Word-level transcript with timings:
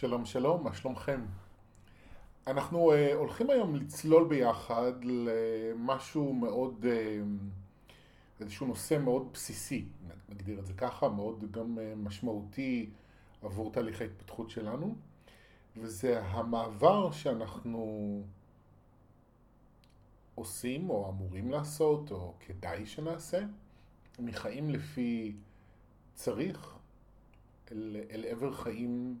שלום 0.00 0.26
שלום, 0.26 0.64
מה 0.64 0.74
שלומכם? 0.74 1.20
אנחנו 2.46 2.92
uh, 2.92 3.14
הולכים 3.14 3.50
היום 3.50 3.76
לצלול 3.76 4.28
ביחד 4.28 4.92
למשהו 5.04 6.32
מאוד, 6.32 6.84
uh, 6.84 8.40
איזשהו 8.40 8.66
נושא 8.66 8.98
מאוד 8.98 9.32
בסיסי, 9.32 9.84
נגדיר 10.28 10.58
את 10.58 10.66
זה 10.66 10.72
ככה, 10.72 11.08
מאוד 11.08 11.52
גם 11.52 11.78
uh, 11.78 11.80
משמעותי 11.96 12.90
עבור 13.42 13.72
תהליך 13.72 14.00
ההתפתחות 14.00 14.50
שלנו, 14.50 14.94
וזה 15.76 16.22
המעבר 16.24 17.10
שאנחנו 17.10 18.22
עושים 20.34 20.90
או 20.90 21.10
אמורים 21.10 21.50
לעשות 21.50 22.10
או 22.10 22.34
כדאי 22.40 22.86
שנעשה, 22.86 23.40
מחיים 24.18 24.70
לפי 24.70 25.34
צריך 26.14 26.76
אל, 27.72 27.96
אל 28.10 28.24
עבר 28.28 28.52
חיים 28.52 29.18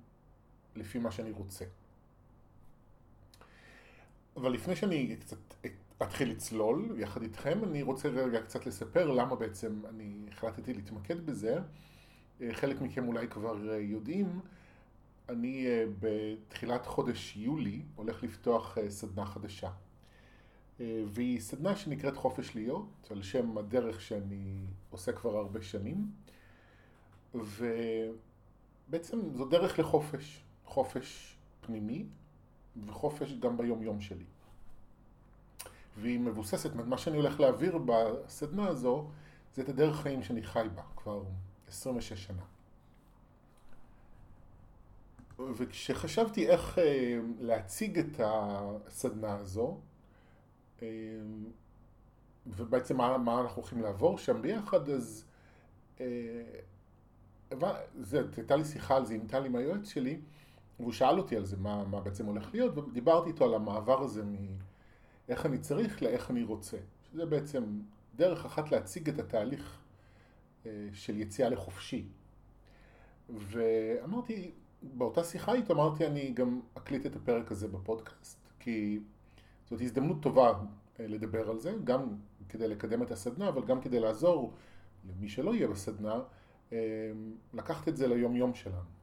לפי 0.80 0.98
מה 0.98 1.10
שאני 1.10 1.30
רוצה. 1.30 1.64
אבל 4.36 4.52
לפני 4.52 4.76
שאני 4.76 5.16
קצת 5.16 5.38
אתחיל 6.02 6.30
לצלול 6.30 6.94
יחד 6.98 7.22
איתכם, 7.22 7.64
אני 7.64 7.82
רוצה 7.82 8.08
רגע 8.08 8.42
קצת 8.42 8.66
לספר 8.66 9.10
למה 9.10 9.36
בעצם 9.36 9.82
אני 9.88 10.14
החלטתי 10.28 10.74
להתמקד 10.74 11.26
בזה. 11.26 11.58
חלק 12.52 12.80
מכם 12.80 13.08
אולי 13.08 13.28
כבר 13.28 13.64
יודעים, 13.64 14.40
אני 15.28 15.66
בתחילת 16.00 16.86
חודש 16.86 17.36
יולי 17.36 17.82
הולך 17.94 18.22
לפתוח 18.22 18.78
סדנה 18.88 19.26
חדשה. 19.26 19.70
והיא 20.80 21.40
סדנה 21.40 21.76
שנקראת 21.76 22.16
חופש 22.16 22.54
להיות, 22.54 23.08
על 23.10 23.22
שם 23.22 23.58
הדרך 23.58 24.00
שאני 24.00 24.60
עושה 24.90 25.12
כבר 25.12 25.36
הרבה 25.36 25.62
שנים. 25.62 26.10
ובעצם 27.34 29.18
זו 29.34 29.44
דרך 29.44 29.78
לחופש, 29.78 30.44
חופש 30.70 31.36
פנימי 31.60 32.06
וחופש 32.86 33.32
גם 33.32 33.56
ביום 33.56 33.82
יום 33.82 34.00
שלי. 34.00 34.24
והיא 35.96 36.20
מבוססת, 36.20 36.74
מה 36.74 36.98
שאני 36.98 37.16
הולך 37.16 37.40
להעביר 37.40 37.78
בסדנה 37.78 38.68
הזו, 38.68 39.08
זה 39.54 39.62
את 39.62 39.68
הדרך 39.68 39.96
חיים 39.96 40.22
שאני 40.22 40.42
חי 40.42 40.66
בה 40.74 40.82
כבר 40.96 41.22
26 41.68 42.24
שנה. 42.24 42.42
וכשחשבתי 45.56 46.48
איך 46.48 46.78
אה, 46.78 47.18
להציג 47.40 47.98
את 47.98 48.20
הסדנה 48.24 49.34
הזו, 49.34 49.78
אה, 50.82 50.88
ובעצם 52.46 52.96
מה, 52.96 53.18
מה 53.18 53.40
אנחנו 53.40 53.62
הולכים 53.62 53.82
לעבור 53.82 54.18
שם 54.18 54.42
ביחד, 54.42 54.88
אז 54.88 55.24
אה, 56.00 56.06
זה, 58.00 58.22
הייתה 58.36 58.56
לי 58.56 58.64
שיחה 58.64 58.96
על 58.96 59.06
זה 59.06 59.14
עם 59.14 59.26
טלי, 59.26 59.46
עם 59.46 59.56
היועץ 59.56 59.88
שלי, 59.88 60.20
והוא 60.80 60.92
שאל 60.92 61.18
אותי 61.18 61.36
על 61.36 61.44
זה, 61.44 61.56
מה, 61.56 61.84
מה 61.84 62.00
בעצם 62.00 62.26
הולך 62.26 62.54
להיות, 62.54 62.78
ודיברתי 62.78 63.28
איתו 63.28 63.44
על 63.44 63.54
המעבר 63.54 64.02
הזה 64.02 64.22
מאיך 65.28 65.46
אני 65.46 65.58
צריך 65.58 66.02
לאיך 66.02 66.30
אני 66.30 66.42
רוצה. 66.42 66.76
שזה 67.12 67.26
בעצם 67.26 67.80
דרך 68.16 68.44
אחת 68.44 68.70
להציג 68.72 69.08
את 69.08 69.18
התהליך 69.18 69.78
אה, 70.66 70.88
של 70.92 71.18
יציאה 71.18 71.48
לחופשי. 71.48 72.06
ואמרתי, 73.28 74.50
באותה 74.82 75.24
שיחה 75.24 75.52
איתו 75.52 75.74
אמרתי, 75.74 76.06
אני 76.06 76.30
גם 76.30 76.60
אקליט 76.74 77.06
את 77.06 77.16
הפרק 77.16 77.52
הזה 77.52 77.68
בפודקאסט, 77.68 78.38
כי 78.60 79.00
זאת 79.70 79.80
הזדמנות 79.80 80.22
טובה 80.22 80.52
אה, 81.00 81.06
לדבר 81.06 81.50
על 81.50 81.58
זה, 81.58 81.72
גם 81.84 82.14
כדי 82.48 82.68
לקדם 82.68 83.02
את 83.02 83.10
הסדנה, 83.10 83.48
אבל 83.48 83.64
גם 83.64 83.80
כדי 83.80 84.00
לעזור 84.00 84.54
למי 85.08 85.28
שלא 85.28 85.54
יהיה 85.54 85.68
בסדנה, 85.68 86.20
אה, 86.72 86.78
לקחת 87.54 87.88
את 87.88 87.96
זה 87.96 88.08
ליום 88.08 88.36
יום 88.36 88.54
שלנו. 88.54 88.99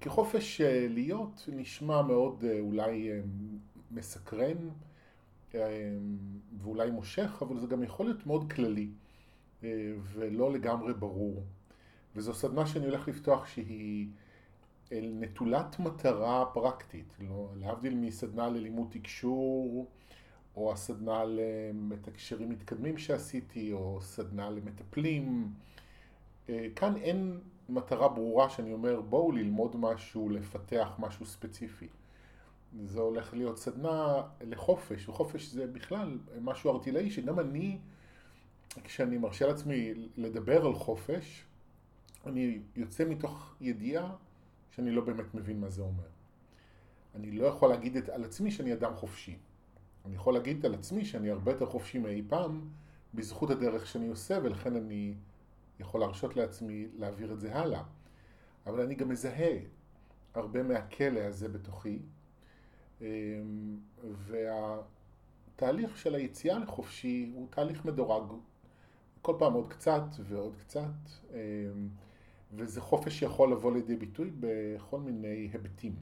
כחופש 0.00 0.60
אה, 0.60 0.86
להיות 0.90 1.48
נשמע 1.52 2.02
מאוד 2.02 2.44
אה, 2.44 2.60
אולי 2.60 3.10
מסקרן 3.90 4.68
ואולי 6.62 6.90
מושך, 6.90 7.42
אבל 7.42 7.60
זה 7.60 7.66
גם 7.66 7.82
יכול 7.82 8.06
להיות 8.06 8.26
מאוד 8.26 8.52
כללי 8.52 8.88
ולא 10.12 10.52
לגמרי 10.52 10.94
ברור. 10.94 11.42
וזו 12.16 12.34
סדנה 12.34 12.66
שאני 12.66 12.84
הולך 12.84 13.08
לפתוח 13.08 13.46
שהיא 13.46 14.08
נטולת 14.92 15.78
מטרה 15.78 16.44
פרקטית, 16.54 17.14
לא, 17.20 17.48
להבדיל 17.56 17.94
מסדנה 17.94 18.48
ללימוד 18.48 18.86
תקשור, 18.90 19.86
או 20.56 20.72
הסדנה 20.72 21.24
למתקשרים 21.24 22.50
מתקדמים 22.50 22.98
שעשיתי, 22.98 23.72
או 23.72 23.98
סדנה 24.02 24.50
למטפלים. 24.50 25.52
אה, 26.48 26.66
כאן 26.76 26.96
אין 26.96 27.40
מטרה 27.68 28.08
ברורה 28.08 28.50
שאני 28.50 28.72
אומר 28.72 29.00
בואו 29.00 29.32
ללמוד 29.32 29.76
משהו, 29.76 30.28
לפתח 30.28 30.88
משהו 30.98 31.26
ספציפי. 31.26 31.88
זה 32.84 33.00
הולך 33.00 33.34
להיות 33.34 33.58
סדנה 33.58 34.22
לחופש, 34.40 35.08
וחופש 35.08 35.46
זה 35.46 35.66
בכלל 35.66 36.18
משהו 36.40 36.70
ארטילאי 36.70 37.10
שגם 37.10 37.40
אני, 37.40 37.78
כשאני 38.84 39.18
מרשה 39.18 39.46
לעצמי 39.46 39.94
לדבר 40.16 40.66
על 40.66 40.74
חופש, 40.74 41.44
אני 42.26 42.60
יוצא 42.76 43.04
מתוך 43.04 43.54
ידיעה 43.60 44.14
שאני 44.70 44.90
לא 44.90 45.02
באמת 45.04 45.34
מבין 45.34 45.60
מה 45.60 45.70
זה 45.70 45.82
אומר. 45.82 46.08
אני 47.14 47.30
לא 47.30 47.46
יכול 47.46 47.68
להגיד 47.68 47.96
את, 47.96 48.08
על 48.08 48.24
עצמי 48.24 48.50
שאני 48.50 48.72
אדם 48.72 48.94
חופשי. 48.94 49.36
אני 50.04 50.14
יכול 50.14 50.34
להגיד 50.34 50.66
על 50.66 50.74
עצמי 50.74 51.04
שאני 51.04 51.30
הרבה 51.30 51.52
יותר 51.52 51.66
חופשי 51.66 51.98
מאי 51.98 52.22
פעם 52.28 52.68
בזכות 53.14 53.50
הדרך 53.50 53.86
שאני 53.86 54.08
עושה 54.08 54.38
ולכן 54.42 54.76
אני 54.76 55.14
יכול 55.80 56.00
להרשות 56.00 56.36
לעצמי 56.36 56.88
להעביר 56.96 57.32
את 57.32 57.40
זה 57.40 57.56
הלאה. 57.56 57.82
אבל 58.66 58.80
אני 58.80 58.94
גם 58.94 59.08
מזהה 59.08 59.58
הרבה 60.34 60.62
מהכלא 60.62 61.20
הזה 61.20 61.48
בתוכי, 61.48 61.98
אמ, 63.00 63.06
והתהליך 65.56 65.98
של 65.98 66.14
היציאה 66.14 66.58
לחופשי 66.58 67.32
הוא 67.34 67.48
תהליך 67.50 67.84
מדורג. 67.84 68.32
כל 69.22 69.34
פעם 69.38 69.52
עוד 69.52 69.68
קצת 69.68 70.04
ועוד 70.22 70.56
קצת, 70.56 71.10
אמ, 71.30 71.88
וזה 72.52 72.80
חופש 72.80 73.18
שיכול 73.18 73.52
לבוא 73.52 73.72
לידי 73.72 73.96
ביטוי 73.96 74.30
בכל 74.40 75.00
מיני 75.00 75.48
היבטים. 75.52 75.96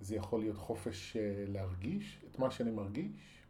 זה 0.00 0.16
יכול 0.16 0.40
להיות 0.40 0.56
חופש 0.56 1.16
אה, 1.16 1.44
להרגיש 1.46 2.20
את 2.30 2.38
מה 2.38 2.50
שאני 2.50 2.70
מרגיש, 2.70 3.44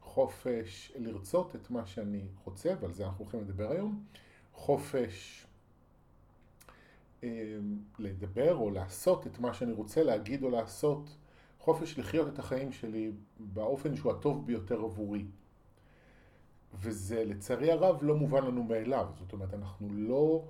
חופש 0.00 0.92
לרצות 0.96 1.56
את 1.56 1.70
מה 1.70 1.86
שאני 1.86 2.26
רוצה, 2.44 2.74
ועל 2.80 2.92
זה 2.92 3.06
אנחנו 3.06 3.24
הולכים 3.24 3.40
לדבר 3.40 3.72
היום, 3.72 4.04
חופש 4.58 5.46
אה, 7.24 7.28
לדבר 7.98 8.56
או 8.56 8.70
לעשות 8.70 9.26
את 9.26 9.38
מה 9.38 9.54
שאני 9.54 9.72
רוצה 9.72 10.02
להגיד 10.02 10.42
או 10.42 10.50
לעשות, 10.50 11.16
חופש 11.58 11.98
לחיות 11.98 12.28
את 12.28 12.38
החיים 12.38 12.72
שלי 12.72 13.12
באופן 13.38 13.96
שהוא 13.96 14.12
הטוב 14.12 14.46
ביותר 14.46 14.80
עבורי. 14.80 15.24
וזה 16.74 17.24
לצערי 17.24 17.72
הרב 17.72 17.98
לא 18.02 18.16
מובן 18.16 18.44
לנו 18.44 18.62
מאליו, 18.62 19.06
זאת 19.18 19.32
אומרת 19.32 19.54
אנחנו 19.54 19.88
לא 19.92 20.44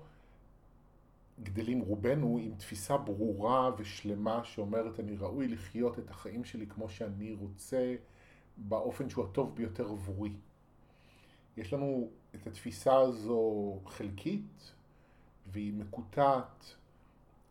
גדלים 1.43 1.81
רובנו 1.81 2.39
עם 2.43 2.55
תפיסה 2.55 2.97
ברורה 2.97 3.71
ושלמה 3.79 4.45
שאומרת 4.45 5.01
אני 5.01 5.17
ראוי 5.17 5.49
לחיות 5.49 5.99
את 5.99 6.11
החיים 6.11 6.45
שלי 6.45 6.67
כמו 6.67 6.89
שאני 6.89 7.33
רוצה 7.33 7.95
באופן 8.57 9.09
שהוא 9.09 9.25
הטוב 9.25 9.57
ביותר 9.57 9.89
עבורי. 9.89 10.33
יש 11.59 11.73
לנו 11.73 12.11
את 12.35 12.47
התפיסה 12.47 12.97
הזו 12.97 13.79
חלקית 13.87 14.73
והיא 15.47 15.73
מקוטעת 15.73 16.75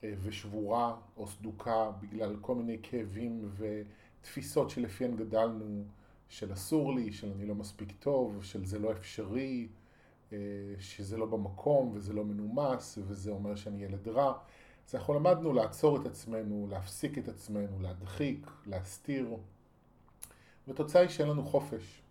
אה, 0.03 0.13
ושבורה 0.23 0.95
או 1.18 1.28
סדוקה 1.28 1.91
בגלל 2.01 2.35
כל 2.41 2.56
מיני 2.56 2.78
כאבים 2.84 3.50
ותפיסות 3.57 4.69
שלפיהן 4.69 5.16
גדלנו 5.16 5.83
של 6.30 6.54
אסור 6.54 6.95
לי, 6.95 7.13
של 7.13 7.31
אני 7.31 7.45
לא 7.45 7.56
מספיק 7.56 7.92
טוב, 8.00 8.44
של 8.44 8.65
זה 8.65 8.80
לא 8.80 8.92
אפשרי, 8.92 9.68
אה, 10.31 10.38
שזה 10.80 11.18
לא 11.18 11.25
במקום 11.25 11.92
וזה 11.94 12.13
לא 12.13 12.25
מנומס 12.25 12.98
וזה 13.07 13.31
אומר 13.31 13.56
שאני 13.56 13.83
ילד 13.83 14.07
רע. 14.07 14.38
אז 14.88 14.95
אנחנו 14.95 15.13
למדנו 15.13 15.53
לעצור 15.53 16.01
את 16.01 16.06
עצמנו, 16.06 16.68
להפסיק 16.69 17.18
את 17.18 17.27
עצמנו, 17.27 17.80
להדחיק, 17.80 18.48
להסתיר, 18.65 19.38
והתוצאה 20.68 21.01
היא 21.01 21.10
שאין 21.10 21.30
לנו 21.30 21.45
חופש. 21.45 22.01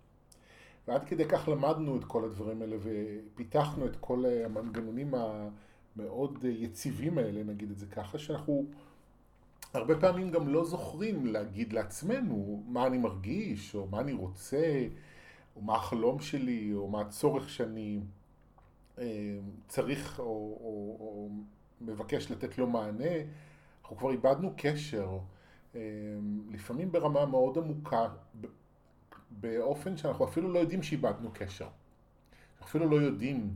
ועד 0.88 1.04
כדי 1.04 1.24
כך 1.24 1.48
למדנו 1.48 1.96
את 1.96 2.04
כל 2.04 2.24
הדברים 2.24 2.62
האלה 2.62 2.76
ופיתחנו 2.80 3.86
את 3.86 3.96
כל 4.00 4.24
המנגנונים 4.44 5.14
המאוד 5.14 6.44
יציבים 6.44 7.18
האלה, 7.18 7.42
נגיד 7.44 7.70
את 7.70 7.78
זה 7.78 7.86
ככה, 7.86 8.18
שאנחנו 8.18 8.66
הרבה 9.74 10.00
פעמים 10.00 10.30
גם 10.30 10.48
לא 10.48 10.64
זוכרים 10.64 11.26
להגיד 11.26 11.72
לעצמנו 11.72 12.62
מה 12.66 12.86
אני 12.86 12.98
מרגיש, 12.98 13.74
או 13.74 13.86
מה 13.86 14.00
אני 14.00 14.12
רוצה, 14.12 14.86
או 15.56 15.60
מה 15.60 15.74
החלום 15.74 16.20
שלי, 16.20 16.72
או 16.74 16.88
מה 16.88 17.00
הצורך 17.00 17.48
שאני 17.48 18.00
אה, 18.98 19.38
צריך 19.68 20.20
או, 20.20 20.24
או, 20.24 20.96
או 21.00 21.28
מבקש 21.80 22.30
לתת 22.30 22.58
לו 22.58 22.66
מענה. 22.66 23.14
אנחנו 23.82 23.96
כבר 23.96 24.10
איבדנו 24.10 24.52
קשר, 24.56 25.18
אה, 25.74 25.80
לפעמים 26.50 26.92
ברמה 26.92 27.26
מאוד 27.26 27.58
עמוקה, 27.58 28.08
באופן 29.30 29.96
שאנחנו 29.96 30.24
אפילו 30.24 30.52
לא 30.52 30.58
יודעים 30.58 30.82
שאיבדנו 30.82 31.30
קשר. 31.34 31.68
אפילו 32.62 32.88
לא 32.90 32.96
יודעים 32.96 33.54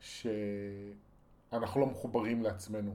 שאנחנו 0.00 1.80
לא 1.80 1.86
מחוברים 1.86 2.42
לעצמנו. 2.42 2.94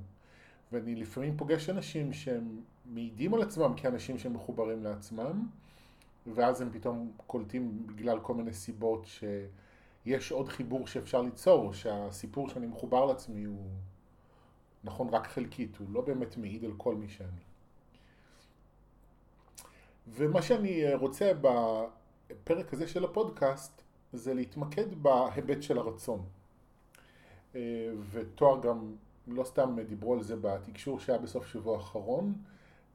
ואני 0.71 0.95
לפעמים 0.95 1.37
פוגש 1.37 1.69
אנשים 1.69 2.13
שהם 2.13 2.61
מעידים 2.85 3.33
על 3.33 3.41
עצמם 3.41 3.73
כאנשים 3.77 4.17
שמחוברים 4.17 4.83
לעצמם, 4.83 5.47
ואז 6.33 6.61
הם 6.61 6.69
פתאום 6.71 7.11
קולטים 7.27 7.87
בגלל 7.87 8.19
כל 8.19 8.33
מיני 8.33 8.53
סיבות 8.53 9.05
שיש 9.05 10.31
עוד 10.31 10.49
חיבור 10.49 10.87
שאפשר 10.87 11.21
ליצור, 11.21 11.73
שהסיפור 11.73 12.49
שאני 12.49 12.67
מחובר 12.67 13.05
לעצמי 13.05 13.43
הוא 13.43 13.69
נכון 14.83 15.09
רק 15.09 15.27
חלקית, 15.27 15.77
הוא 15.77 15.87
לא 15.91 16.01
באמת 16.01 16.37
מעיד 16.37 16.65
על 16.65 16.73
כל 16.77 16.95
מי 16.95 17.09
שאני. 17.09 17.46
ומה 20.15 20.41
שאני 20.41 20.93
רוצה 20.93 21.31
בפרק 21.41 22.73
הזה 22.73 22.87
של 22.87 23.03
הפודקאסט 23.05 23.81
זה 24.13 24.33
להתמקד 24.33 25.03
בהיבט 25.03 25.61
של 25.63 25.77
הרצון. 25.77 26.25
ותואר 28.11 28.61
גם, 28.61 28.95
לא 29.27 29.43
סתם 29.43 29.77
דיברו 29.87 30.13
על 30.13 30.23
זה 30.23 30.35
בתקשור 30.35 30.99
שהיה 30.99 31.19
בסוף 31.19 31.47
שבוע 31.47 31.77
האחרון, 31.77 32.33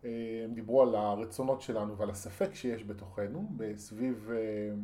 הם 0.04 0.54
דיברו 0.54 0.82
על 0.82 0.94
הרצונות 0.94 1.60
שלנו 1.60 1.96
ועל 1.96 2.10
הספק 2.10 2.54
שיש 2.54 2.84
בתוכנו, 2.84 3.48
סביב 3.76 4.30
אה, 4.30 4.74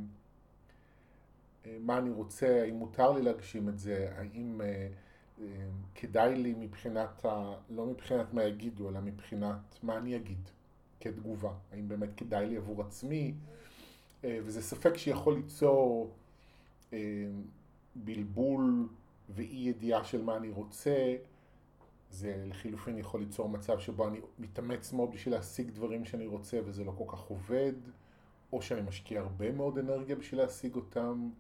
אה, 1.67 1.77
מה 1.81 1.99
אני 1.99 2.11
רוצה, 2.11 2.63
האם 2.63 2.75
מותר 2.75 3.13
לי 3.13 3.23
להגשים 3.23 3.69
את 3.69 3.79
זה, 3.79 4.13
האם 4.17 4.61
אה, 4.61 4.89
כדאי 5.95 6.35
לי 6.35 6.55
מבחינת, 6.59 7.25
ה... 7.25 7.55
לא 7.71 7.87
מבחינת 7.87 8.35
מה 8.35 8.45
יגידו, 8.45 8.89
אלא 8.89 9.01
מבחינת 9.01 9.79
מה 9.83 9.97
אני 9.97 10.17
אגיד 10.17 10.49
כתגובה, 11.01 11.53
האם 11.73 11.89
באמת 11.89 12.09
כדאי 12.17 12.47
לי 12.47 12.57
עבור 12.57 12.83
עצמי, 12.83 13.35
וזה 14.25 14.63
ספק 14.63 14.97
שיכול 14.97 15.35
ליצור 15.35 16.11
בלבול 17.95 18.89
ואי 19.29 19.57
ידיעה 19.69 20.05
של 20.05 20.23
מה 20.23 20.37
אני 20.37 20.51
רוצה, 20.51 21.17
זה 22.11 22.45
לחילופין 22.47 22.99
יכול 22.99 23.21
ליצור 23.21 23.49
מצב 23.49 23.79
שבו 23.79 24.09
אני 24.09 24.21
מתאמץ 24.39 24.93
מאוד 24.93 25.11
בשביל 25.11 25.35
להשיג 25.35 25.71
דברים 25.71 26.05
שאני 26.05 26.27
רוצה 26.27 26.61
וזה 26.65 26.85
לא 26.85 26.93
כל 26.99 27.05
כך 27.09 27.21
עובד, 27.21 27.73
או 28.53 28.63
שאני 28.63 28.83
משקיע 28.83 29.21
הרבה 29.21 29.53
מאוד 29.53 29.79
אנרגיה 29.79 30.17
בשביל 30.17 30.41
להשיג 30.41 30.75
אותם, 30.75 31.31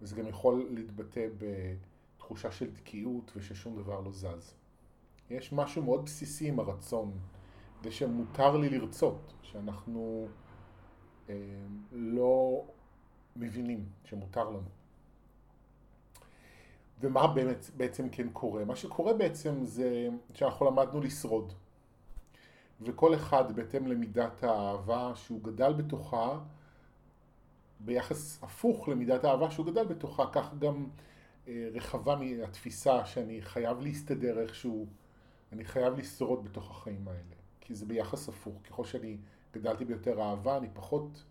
וזה 0.00 0.16
גם 0.16 0.26
יכול 0.26 0.66
להתבטא 0.70 1.26
בתחושה 1.38 2.52
של 2.52 2.74
תקיעות 2.74 3.32
וששום 3.36 3.82
דבר 3.82 4.00
לא 4.00 4.12
זז. 4.12 4.54
יש 5.30 5.52
משהו 5.52 5.82
מאוד 5.82 6.04
בסיסי 6.04 6.48
עם 6.48 6.58
הרצון, 6.58 7.12
זה 7.82 7.90
שמותר 7.90 8.56
לי 8.56 8.68
לרצות, 8.68 9.32
שאנחנו 9.42 10.28
אה, 11.28 11.34
לא 11.92 12.64
מבינים 13.36 13.84
שמותר 14.04 14.50
לנו. 14.50 14.68
ומה 17.00 17.26
באמת, 17.26 17.70
בעצם 17.76 18.08
כן 18.08 18.28
קורה? 18.32 18.64
מה 18.64 18.76
שקורה 18.76 19.14
בעצם 19.14 19.64
זה 19.64 20.08
שאנחנו 20.34 20.66
למדנו 20.66 21.00
לשרוד. 21.00 21.52
וכל 22.80 23.14
אחד 23.14 23.56
בהתאם 23.56 23.86
למידת 23.86 24.44
האהבה 24.44 25.12
שהוא 25.14 25.42
גדל 25.42 25.72
בתוכה, 25.72 26.38
ביחס 27.80 28.42
הפוך 28.42 28.88
למידת 28.88 29.24
האהבה 29.24 29.50
שהוא 29.50 29.66
גדל 29.66 29.84
בתוכה, 29.84 30.26
כך 30.32 30.54
גם 30.58 30.86
אה, 31.48 31.68
רחבה 31.74 32.16
מהתפיסה 32.16 33.06
שאני 33.06 33.42
חייב 33.42 33.80
להסתדר 33.80 34.40
איכשהו, 34.40 34.86
אני 35.52 35.64
חייב 35.64 35.98
לשרוד 35.98 36.44
בתוך 36.44 36.70
החיים 36.70 37.08
האלה. 37.08 37.35
כי 37.66 37.74
זה 37.74 37.86
ביחס 37.86 38.28
הפוך. 38.28 38.54
ככל 38.68 38.84
שאני 38.84 39.16
גדלתי 39.52 39.84
ביותר 39.84 40.22
אהבה, 40.22 40.56
אני 40.56 40.68
פחות 40.74 41.24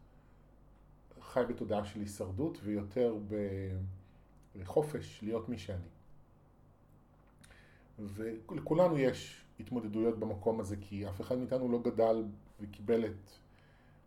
חי 1.21 1.43
בתודעה 1.49 1.85
של 1.85 1.99
הישרדות 1.99 2.57
ויותר 2.63 3.17
ב... 3.27 3.35
לחופש 4.55 5.19
להיות 5.23 5.49
מי 5.49 5.57
שאני. 5.57 5.87
ולכולנו 7.99 8.97
יש 8.97 9.45
התמודדויות 9.59 10.19
במקום 10.19 10.59
הזה, 10.59 10.75
כי 10.81 11.09
אף 11.09 11.21
אחד 11.21 11.37
מאיתנו 11.37 11.71
לא 11.71 11.79
גדל 11.79 12.23
וקיבל 12.59 13.05
את 13.05 13.31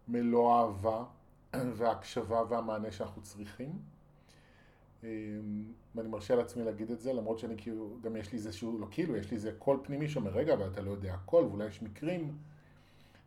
מלוא 0.09 0.53
האהבה 0.53 1.05
וההקשבה 1.77 2.43
והמענה 2.49 2.93
שאנחנו 2.93 3.23
צריכים. 3.23 3.79
אמ, 5.05 5.09
ואני 5.95 6.09
מרשה 6.09 6.37
לעצמי 6.37 6.65
להגיד 6.65 6.91
את 6.91 7.01
זה, 7.01 7.13
למרות 7.13 7.39
שאני 7.39 7.55
כאילו, 7.57 7.97
גם 8.03 8.17
יש 8.17 8.33
לי 8.33 8.39
איזשהו, 8.39 8.79
לא 8.79 8.87
כאילו, 8.91 9.17
יש 9.17 9.31
לי 9.31 9.35
איזה 9.37 9.53
קול 9.59 9.81
פנימי 9.83 10.09
שאומר, 10.09 10.31
רגע, 10.31 10.55
אבל 10.55 10.69
אתה 10.73 10.83
לא 10.83 10.91
יודע 10.91 11.15
הכל, 11.15 11.45
ואולי 11.51 11.67
יש 11.67 11.83
מקרים. 11.83 12.39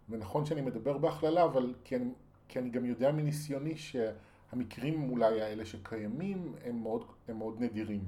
ונכון 0.10 0.46
שאני 0.46 0.62
מדבר 0.62 0.98
בהכללה, 0.98 1.44
אבל 1.44 1.74
כי 1.84 1.96
אני, 1.96 2.12
כי 2.48 2.60
אני 2.60 2.70
גם 2.70 2.86
יודע 2.86 3.12
מניסיוני 3.12 3.78
שה... 3.78 4.12
המקרים 4.52 5.10
אולי 5.10 5.42
האלה 5.42 5.66
שקיימים 5.66 6.54
הם 6.66 6.84
מאוד, 6.84 7.06
הם 7.28 7.38
מאוד 7.38 7.62
נדירים. 7.62 8.04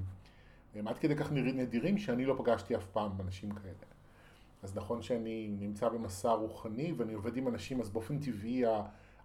הם 0.74 0.88
עד 0.88 0.98
כדי 0.98 1.16
כך 1.16 1.32
נדירים 1.32 1.98
שאני 1.98 2.24
לא 2.24 2.34
פגשתי 2.38 2.76
אף 2.76 2.86
פעם 2.92 3.20
אנשים 3.20 3.50
כאלה. 3.50 3.72
אז 4.62 4.76
נכון 4.76 5.02
שאני 5.02 5.56
נמצא 5.58 5.88
במסע 5.88 6.32
רוחני 6.32 6.92
ואני 6.92 7.12
עובד 7.12 7.36
עם 7.36 7.48
אנשים, 7.48 7.80
אז 7.80 7.90
באופן 7.90 8.18
טבעי 8.18 8.62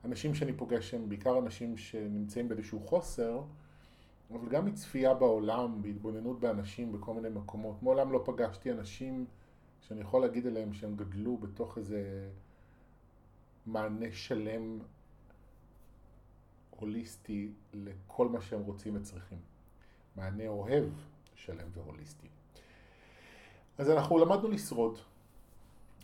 האנשים 0.03 0.35
שאני 0.35 0.53
פוגש 0.53 0.94
הם 0.94 1.09
בעיקר 1.09 1.39
אנשים 1.39 1.77
שנמצאים 1.77 2.50
באיזשהו 2.50 2.80
חוסר, 2.80 3.42
אבל 4.31 4.49
גם 4.49 4.65
מצפייה 4.65 5.13
בעולם, 5.13 5.81
בהתבוננות 5.81 6.39
באנשים 6.39 6.91
בכל 6.91 7.13
מיני 7.13 7.29
מקומות. 7.29 7.83
מעולם 7.83 8.11
לא 8.11 8.21
פגשתי 8.25 8.71
אנשים 8.71 9.25
שאני 9.81 10.01
יכול 10.01 10.21
להגיד 10.21 10.47
עליהם 10.47 10.73
שהם 10.73 10.95
גדלו 10.95 11.37
בתוך 11.37 11.77
איזה 11.77 12.29
מענה 13.65 14.11
שלם 14.11 14.79
הוליסטי 16.69 17.51
לכל 17.73 18.29
מה 18.29 18.41
שהם 18.41 18.61
רוצים 18.61 18.95
וצריכים. 18.95 19.39
מענה 20.15 20.47
אוהב, 20.47 20.85
שלם 21.35 21.67
והוליסטי. 21.73 22.27
אז 23.77 23.89
אנחנו 23.89 24.17
למדנו 24.17 24.47
לשרוד, 24.47 24.99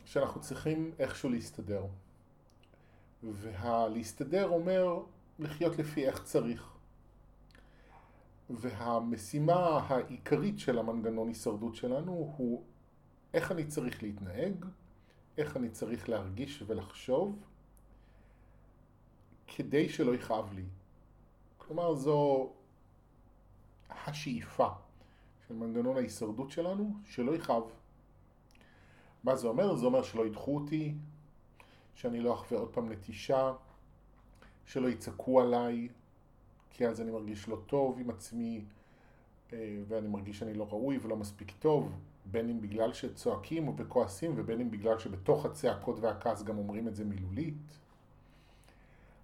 שאנחנו 0.06 0.42
צריכים 0.42 0.92
איכשהו 1.00 1.30
להסתדר. 1.30 1.86
והלהסתדר 3.24 4.50
אומר 4.50 5.00
לחיות 5.40 5.78
לפי 5.78 6.08
איך 6.08 6.24
צריך. 6.24 6.75
והמשימה 8.50 9.80
העיקרית 9.88 10.60
של 10.60 10.80
המנגנון 10.80 11.28
הישרדות 11.28 11.76
שלנו 11.76 12.34
הוא 12.38 12.64
איך 13.34 13.52
אני 13.52 13.68
צריך 13.68 14.04
להתנהג, 14.04 14.66
איך 15.38 15.58
אני 15.58 15.70
צריך 15.70 16.10
להרגיש 16.10 16.64
ולחשוב, 16.68 17.44
כדי 19.48 19.90
שלא 19.90 20.16
יכאב 20.16 20.54
לי. 20.54 20.66
כלומר, 21.58 21.96
זו 21.96 22.50
השאיפה 23.90 24.70
של 25.48 25.54
מנגנון 25.54 25.98
ההישרדות 25.98 26.52
שלנו, 26.52 26.96
שלא 27.06 27.36
יכאב. 27.36 27.64
מה 29.24 29.36
זה 29.36 29.48
אומר? 29.48 29.76
זה 29.76 29.86
אומר 29.86 30.04
שלא 30.04 30.26
ידחו 30.26 30.56
אותי, 30.56 30.96
שאני 31.96 32.20
לא 32.20 32.34
אחווה 32.34 32.60
עוד 32.60 32.74
פעם 32.74 32.92
נטישה, 32.92 33.54
שלא 34.66 34.88
יצעקו 34.88 35.42
עליי, 35.42 35.90
כי 36.78 36.88
אז 36.88 37.02
אני 37.02 37.12
מרגיש 37.12 37.48
לא 37.48 37.58
טוב 37.68 38.00
עם 38.00 38.10
עצמי, 38.10 38.66
אה, 39.54 39.82
ואני 39.88 40.08
מרגיש 40.08 40.40
שאני 40.40 40.54
לא 40.54 40.64
ראוי 40.64 40.98
ולא 41.02 41.16
מספיק 41.16 41.52
טוב, 41.60 41.92
בין 42.26 42.50
אם 42.50 42.62
בגלל 42.62 42.94
שצועקים 42.94 43.70
וכועסים, 43.78 44.34
ובין 44.36 44.62
אם 44.62 44.72
בגלל 44.72 45.00
שבתוך 45.00 45.46
הצעקות 45.46 46.00
והכעס 46.00 46.44
גם 46.44 46.58
אומרים 46.58 46.88
את 46.88 46.96
זה 46.96 47.06
מילולית. 47.06 47.80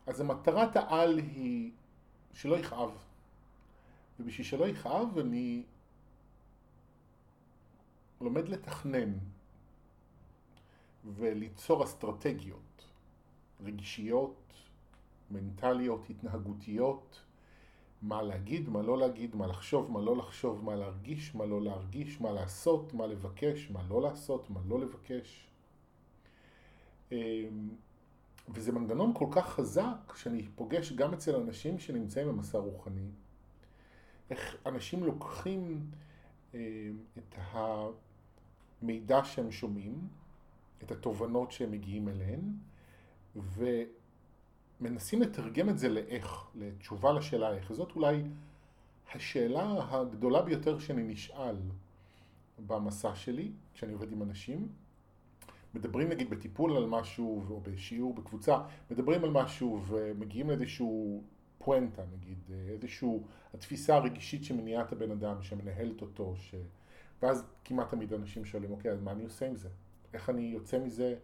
אז 0.08 0.22
המטרת 0.22 0.76
העל 0.76 1.18
היא 1.18 1.72
שלא 2.34 2.56
יכאב. 2.56 2.92
ובשביל 4.20 4.48
שלא 4.48 4.68
יכאב 4.68 5.18
אני 5.18 5.64
לומד 8.22 8.50
לתכנן 8.50 9.14
וליצור 11.16 11.84
אסטרטגיות 11.84 12.86
רגישיות, 13.64 14.54
מנטליות, 15.32 16.10
התנהגותיות, 16.10 17.22
מה 18.02 18.22
להגיד, 18.22 18.70
מה 18.70 18.82
לא 18.82 18.98
להגיד, 18.98 19.36
מה 19.36 19.48
לחשוב, 19.48 19.92
מה 19.92 20.02
לא 20.02 20.18
לחשוב, 20.18 20.64
מה 20.66 20.76
להרגיש, 20.76 21.36
מה 21.36 21.46
לא 21.46 21.62
להרגיש, 21.62 22.22
מה 22.22 22.32
לעשות, 22.32 22.94
מה 22.94 23.08
לבקש, 23.08 23.72
מה 23.72 23.84
לא 23.90 24.02
לעשות, 24.02 24.50
מה 24.50 24.60
לא 24.68 24.80
לבקש. 24.80 25.48
אמ, 27.12 27.70
וזה 28.50 28.72
מנגנון 28.72 29.14
כל 29.14 29.28
כך 29.32 29.50
חזק 29.50 30.14
שאני 30.16 30.48
פוגש 30.56 30.94
גם 30.94 31.14
אצל 31.14 31.36
אנשים 31.36 31.80
שנמצאים 31.80 32.28
במסע 32.28 32.58
רוחני, 32.58 33.10
איך 34.30 34.56
אנשים 34.66 35.04
לוקחים 35.04 35.86
אה, 36.54 36.60
את 37.18 37.36
המידע 38.82 39.24
שהם 39.24 39.52
שומעים, 39.52 40.08
את 40.84 40.92
התובנות 40.92 41.52
שהם 41.52 41.72
מגיעים 41.72 42.10
אליהן, 42.10 42.42
ומנסים 44.82 45.22
לתרגם 45.22 45.70
את 45.70 45.78
זה 45.78 45.90
לאיך, 45.90 46.46
לתשובה 46.56 47.14
לשאלה 47.14 47.54
איך. 47.54 47.74
זאת 47.74 47.92
אולי 47.96 48.24
השאלה 49.16 49.88
הגדולה 49.90 50.42
ביותר 50.42 50.80
שאני 50.80 51.04
נשאל 51.04 51.56
במסע 52.68 53.16
שלי, 53.16 53.52
כשאני 53.74 53.94
עובד 53.94 54.12
עם 54.12 54.22
אנשים, 54.22 54.68
מדברים 55.74 56.10
נגיד 56.10 56.30
בטיפול 56.30 56.78
על 56.78 56.86
משהו 56.86 57.46
או 57.50 57.62
בשיעור 57.62 58.14
בקבוצה, 58.14 58.58
מדברים 58.92 59.24
על 59.24 59.30
משהו 59.30 59.82
ומגיעים 59.88 60.50
לאיזשהו 60.50 61.24
פואנטה 61.58 62.02
נגיד, 62.14 62.38
איזשהו 62.70 63.24
התפיסה 63.54 63.96
הרגישית 63.96 64.44
שמניעה 64.44 64.84
את 64.84 64.92
הבן 64.92 65.12
אדם, 65.12 65.42
שמנהלת 65.42 66.02
אותו, 66.02 66.34
ואז 67.22 67.46
כמעט 67.66 67.90
תמיד 67.90 68.14
אנשים 68.14 68.46
שואלים, 68.46 68.72
אוקיי, 68.72 68.92
אז 68.92 69.02
מה 69.02 69.12
אני 69.12 69.24
עושה 69.24 69.48
עם 69.48 69.56
זה? 69.56 69.70
איך 70.14 70.30
אני 70.30 70.42
יוצא 70.42 70.80
מזה? 70.80 71.16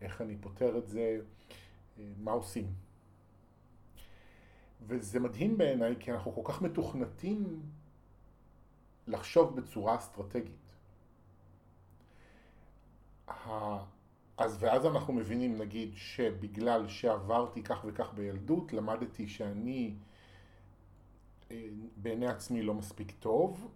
איך 0.00 0.20
אני 0.20 0.36
פותר 0.40 0.78
את 0.78 0.88
זה? 0.88 1.18
מה 2.18 2.30
עושים? 2.32 2.85
וזה 4.82 5.20
מדהים 5.20 5.58
בעיניי, 5.58 5.94
כי 6.00 6.12
אנחנו 6.12 6.34
כל 6.34 6.52
כך 6.52 6.62
מתוכנתים 6.62 7.62
לחשוב 9.06 9.56
בצורה 9.56 9.96
אסטרטגית. 9.96 10.66
אז 14.38 14.56
ואז 14.60 14.86
אנחנו 14.86 15.12
מבינים, 15.12 15.58
נגיד, 15.58 15.90
שבגלל 15.94 16.88
שעברתי 16.88 17.62
כך 17.62 17.84
וכך 17.84 18.12
בילדות, 18.14 18.72
למדתי 18.72 19.28
שאני 19.28 19.94
אה, 21.50 21.66
בעיני 21.96 22.26
עצמי 22.26 22.62
לא 22.62 22.74
מספיק 22.74 23.12
טוב, 23.20 23.68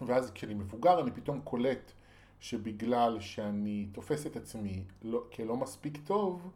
ואז 0.00 0.30
כשאני 0.30 0.54
מבוגר 0.54 1.00
אני 1.00 1.10
פתאום 1.10 1.40
קולט 1.40 1.92
שבגלל 2.40 3.20
שאני 3.20 3.88
תופס 3.92 4.26
את 4.26 4.36
עצמי 4.36 4.84
לא, 5.02 5.24
כלא 5.34 5.56
מספיק 5.56 5.98
טוב, 6.04 6.50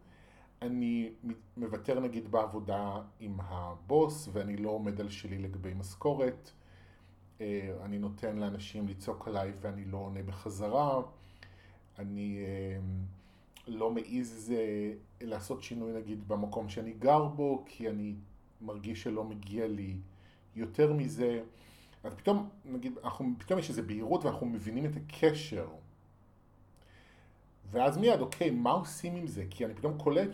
אני 0.63 1.11
מוותר 1.57 2.01
נגיד 2.01 2.31
בעבודה 2.31 3.01
עם 3.21 3.37
הבוס 3.41 4.29
ואני 4.33 4.57
לא 4.57 4.71
עומד 4.71 5.01
על 5.01 5.11
שלי 5.11 5.39
לגבי 5.39 5.75
משכורת, 5.75 6.51
אה, 7.41 7.71
אני 7.85 7.99
נותן 7.99 8.37
לאנשים 8.37 8.89
לצעוק 8.89 9.29
עליי 9.29 9.53
ואני 9.61 9.85
לא 9.85 9.99
עונה 9.99 10.23
בחזרה, 10.23 11.03
אני 11.99 12.39
אה, 12.39 12.79
לא 13.67 13.91
מעז 13.91 14.53
לעשות 15.21 15.63
שינוי 15.63 15.93
נגיד 15.93 16.29
במקום 16.29 16.69
שאני 16.69 16.93
גר 16.93 17.25
בו 17.25 17.65
כי 17.67 17.91
אני 17.91 18.15
מרגיש 18.61 19.03
שלא 19.03 19.25
מגיע 19.25 19.69
לי 19.69 19.97
יותר 20.57 20.93
מזה. 20.93 21.43
אז 22.05 22.15
פתאום, 22.15 22.49
נגיד, 22.65 22.99
אנחנו, 23.05 23.35
פתאום 23.39 23.59
יש 23.59 23.71
איזו 23.71 23.83
בהירות 23.87 24.25
ואנחנו 24.25 24.47
מבינים 24.47 24.85
את 24.85 24.97
הקשר. 24.97 25.69
ואז 27.71 27.99
מיד, 27.99 28.21
אוקיי, 28.21 28.51
מה 28.51 28.71
עושים 28.71 29.17
עם 29.17 29.27
זה? 29.27 29.45
כי 29.51 29.65
אני 29.65 29.75
פתאום 29.75 29.99
קולט 29.99 30.31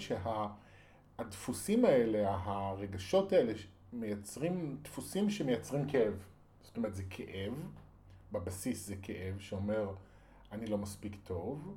שהדפוסים 1.19 1.81
שה, 1.83 1.89
האלה, 1.89 2.37
הרגשות 2.45 3.33
האלה, 3.33 3.53
מייצרים 3.93 4.79
דפוסים 4.83 5.31
שמייצרים 5.31 5.89
כאב. 5.89 6.25
זאת 6.63 6.77
אומרת, 6.77 6.95
זה 6.95 7.03
כאב, 7.11 7.53
בבסיס 8.33 8.87
זה 8.87 8.97
כאב 9.03 9.39
שאומר, 9.39 9.95
אני 10.53 10.67
לא 10.67 10.79
מספיק 10.79 11.17
טוב, 11.25 11.77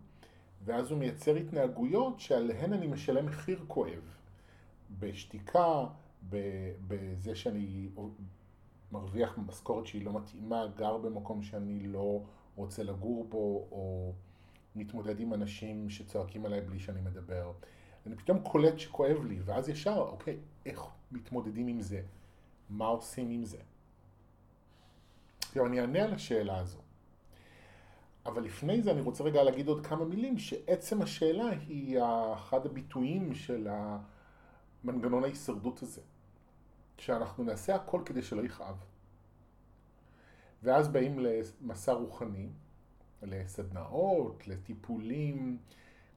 ואז 0.66 0.92
הוא 0.92 1.00
מייצר 1.00 1.36
התנהגויות 1.36 2.20
שעליהן 2.20 2.74
אני 2.74 2.88
משלם 2.88 3.26
מחיר 3.26 3.64
כואב. 3.68 4.18
בשתיקה, 5.00 5.86
בזה 6.88 7.36
שאני 7.36 7.90
מרוויח 8.92 9.38
משכורת 9.38 9.86
שהיא 9.86 10.06
לא 10.06 10.14
מתאימה, 10.14 10.68
גר 10.76 10.98
במקום 10.98 11.44
שאני 11.44 11.88
לא 11.88 12.22
רוצה 12.56 12.84
לגור 12.84 13.26
בו, 13.30 13.68
או 13.72 14.14
מתמודד 14.76 15.20
עם 15.20 15.34
אנשים 15.34 15.90
שצועקים 15.90 16.46
עליי 16.46 16.62
בלי 16.62 16.80
שאני 16.80 17.02
מדבר. 17.02 17.52
אני 18.06 18.16
פתאום 18.16 18.40
קולט 18.40 18.80
שכואב 18.80 19.26
לי, 19.26 19.40
ואז 19.46 19.70
ישר, 19.70 19.98
אוקיי, 19.98 20.38
איך 20.66 20.86
מתמודדים 21.12 21.68
עם 21.68 21.82
זה? 21.82 22.02
מה 22.70 22.86
עושים 22.86 23.30
עם 23.30 23.46
זה? 23.46 23.58
עכשיו, 25.40 25.66
אני 25.66 25.82
אענה 25.82 26.04
על 26.04 26.14
השאלה 26.14 26.58
הזו. 26.58 26.80
אבל 28.26 28.44
לפני 28.44 28.82
זה 28.82 28.92
אני 28.92 29.02
רוצה 29.02 29.24
רגע 29.24 29.44
להגיד 29.44 29.68
עוד 29.68 29.86
כמה 29.86 30.06
מילים, 30.06 30.38
שעצם 30.38 31.02
השאלה 31.02 31.50
היא 31.50 32.00
אחד 32.34 32.66
הביטויים 32.66 33.36
של 33.36 33.68
המנגנון 34.84 35.24
ההישרדות 35.24 35.84
הזה. 35.84 36.02
שאנחנו 36.98 37.44
נעשה 37.44 37.76
הכל 37.76 38.02
כדי 38.06 38.22
שלא 38.22 38.42
יכאב. 38.42 38.76
ואז 40.64 40.88
באים 40.88 41.20
למסע 41.20 41.94
רוחני, 41.94 42.50
לסדנאות, 43.26 44.48
לטיפולים, 44.48 45.58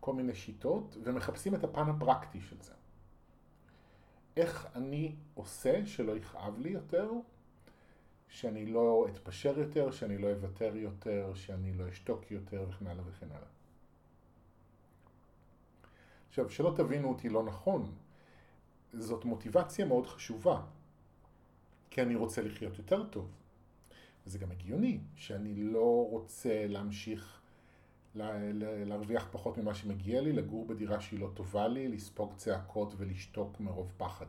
כל 0.00 0.14
מיני 0.14 0.34
שיטות, 0.34 0.96
ומחפשים 1.02 1.54
את 1.54 1.64
הפן 1.64 1.90
הפרקטי 1.90 2.40
של 2.40 2.56
זה. 2.60 2.72
איך 4.36 4.68
אני 4.74 5.14
עושה 5.34 5.86
שלא 5.86 6.16
יכאב 6.16 6.58
לי 6.58 6.70
יותר, 6.70 7.10
שאני 8.28 8.66
לא 8.66 9.06
אתפשר 9.10 9.58
יותר, 9.58 9.90
שאני 9.90 10.18
לא 10.18 10.30
אוותר 10.30 10.76
יותר, 10.76 11.34
שאני 11.34 11.72
לא 11.72 11.88
אשתוק 11.88 12.30
יותר 12.30 12.66
וכן 12.68 12.86
הלאה 12.86 13.04
וכן 13.08 13.26
הלאה. 13.30 13.48
עכשיו, 16.28 16.50
שלא 16.50 16.72
תבינו 16.76 17.08
אותי 17.08 17.28
לא 17.28 17.42
נכון, 17.42 17.94
זאת 18.92 19.24
מוטיבציה 19.24 19.84
מאוד 19.84 20.06
חשובה, 20.06 20.62
כי 21.90 22.02
אני 22.02 22.14
רוצה 22.14 22.42
לחיות 22.42 22.78
יותר 22.78 23.06
טוב. 23.06 23.30
וזה 24.26 24.38
גם 24.38 24.50
הגיוני, 24.50 25.00
שאני 25.14 25.54
לא 25.54 26.06
רוצה 26.10 26.66
להמשיך 26.66 27.40
להרוויח 28.86 29.28
פחות 29.32 29.58
ממה 29.58 29.74
שמגיע 29.74 30.20
לי, 30.20 30.32
לגור 30.32 30.66
בדירה 30.66 31.00
שהיא 31.00 31.20
לא 31.20 31.30
טובה 31.34 31.68
לי, 31.68 31.88
לספוג 31.88 32.34
צעקות 32.36 32.94
ולשתוק 32.96 33.60
מרוב 33.60 33.92
פחד. 33.96 34.26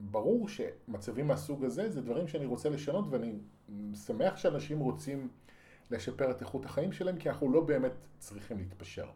ברור 0.00 0.48
שמצבים 0.48 1.26
מהסוג 1.26 1.64
הזה 1.64 1.90
זה 1.90 2.00
דברים 2.00 2.28
שאני 2.28 2.46
רוצה 2.46 2.68
לשנות 2.68 3.04
ואני 3.10 3.38
שמח 4.06 4.36
שאנשים 4.36 4.78
רוצים 4.78 5.28
לשפר 5.90 6.30
את 6.30 6.40
איכות 6.40 6.64
החיים 6.64 6.92
שלהם 6.92 7.18
כי 7.18 7.28
אנחנו 7.28 7.52
לא 7.52 7.60
באמת 7.60 7.92
צריכים 8.18 8.58
להתפשר. 8.58 9.10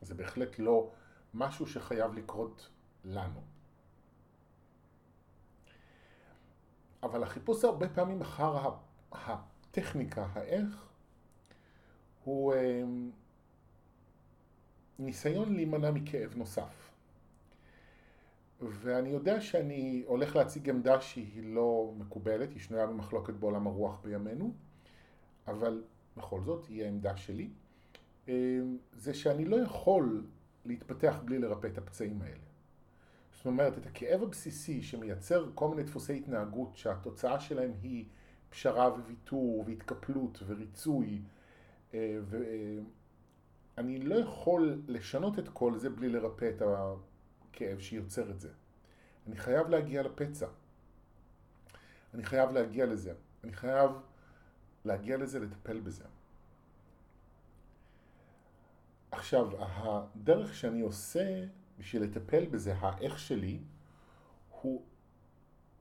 זה 0.00 0.14
בהחלט 0.14 0.58
לא 0.58 0.90
משהו 1.34 1.66
שחייב 1.66 2.14
לקרות 2.14 2.70
לנו. 3.04 3.53
אבל 7.04 7.22
החיפוש 7.22 7.64
הרבה 7.64 7.88
פעמים 7.88 8.20
אחר 8.20 8.70
הטכניקה, 9.12 10.26
האיך, 10.32 10.86
הוא 12.24 12.54
אמ, 12.54 13.10
ניסיון 14.98 15.54
להימנע 15.54 15.90
מכאב 15.90 16.34
נוסף. 16.36 16.90
ואני 18.60 19.08
יודע 19.08 19.40
שאני 19.40 20.04
הולך 20.06 20.36
להציג 20.36 20.70
עמדה 20.70 21.00
שהיא 21.00 21.54
לא 21.54 21.92
מקובלת, 21.98 22.52
היא 22.52 22.60
שנויה 22.60 22.86
במחלוקת 22.86 23.34
בעולם 23.34 23.66
הרוח 23.66 24.00
בימינו, 24.04 24.54
אבל 25.48 25.84
בכל 26.16 26.40
זאת 26.42 26.66
היא 26.66 26.84
העמדה 26.84 27.16
שלי, 27.16 27.50
אמ, 28.28 28.32
זה 28.92 29.14
שאני 29.14 29.44
לא 29.44 29.56
יכול 29.56 30.26
להתפתח 30.64 31.20
בלי 31.24 31.38
לרפא 31.38 31.66
את 31.66 31.78
הפצעים 31.78 32.22
האלה. 32.22 32.53
זאת 33.44 33.50
אומרת, 33.50 33.78
את 33.78 33.86
הכאב 33.86 34.22
הבסיסי 34.22 34.82
שמייצר 34.82 35.50
כל 35.54 35.68
מיני 35.68 35.82
דפוסי 35.82 36.16
התנהגות 36.16 36.76
שהתוצאה 36.76 37.40
שלהם 37.40 37.72
היא 37.82 38.04
פשרה 38.50 38.88
וויתור 38.94 39.64
והתקפלות 39.66 40.42
וריצוי 40.46 41.22
אה, 41.94 42.18
ואני 43.76 43.98
לא 43.98 44.14
יכול 44.14 44.82
לשנות 44.88 45.38
את 45.38 45.48
כל 45.48 45.78
זה 45.78 45.90
בלי 45.90 46.08
לרפא 46.08 46.50
את 46.56 46.62
הכאב 46.62 47.78
שיוצר 47.78 48.30
את 48.30 48.40
זה. 48.40 48.48
אני 49.26 49.36
חייב 49.36 49.68
להגיע 49.68 50.02
לפצע. 50.02 50.46
אני 52.14 52.24
חייב 52.24 52.50
להגיע 52.50 52.86
לזה. 52.86 53.14
אני 53.44 53.52
חייב 53.52 53.90
להגיע 54.84 55.16
לזה, 55.16 55.40
לטפל 55.40 55.80
בזה. 55.80 56.04
עכשיו, 59.10 59.48
הדרך 59.60 60.54
שאני 60.54 60.80
עושה 60.80 61.44
בשביל 61.78 62.02
לטפל 62.02 62.44
בזה, 62.46 62.74
האיך 62.78 63.18
שלי 63.18 63.58
הוא 64.60 64.82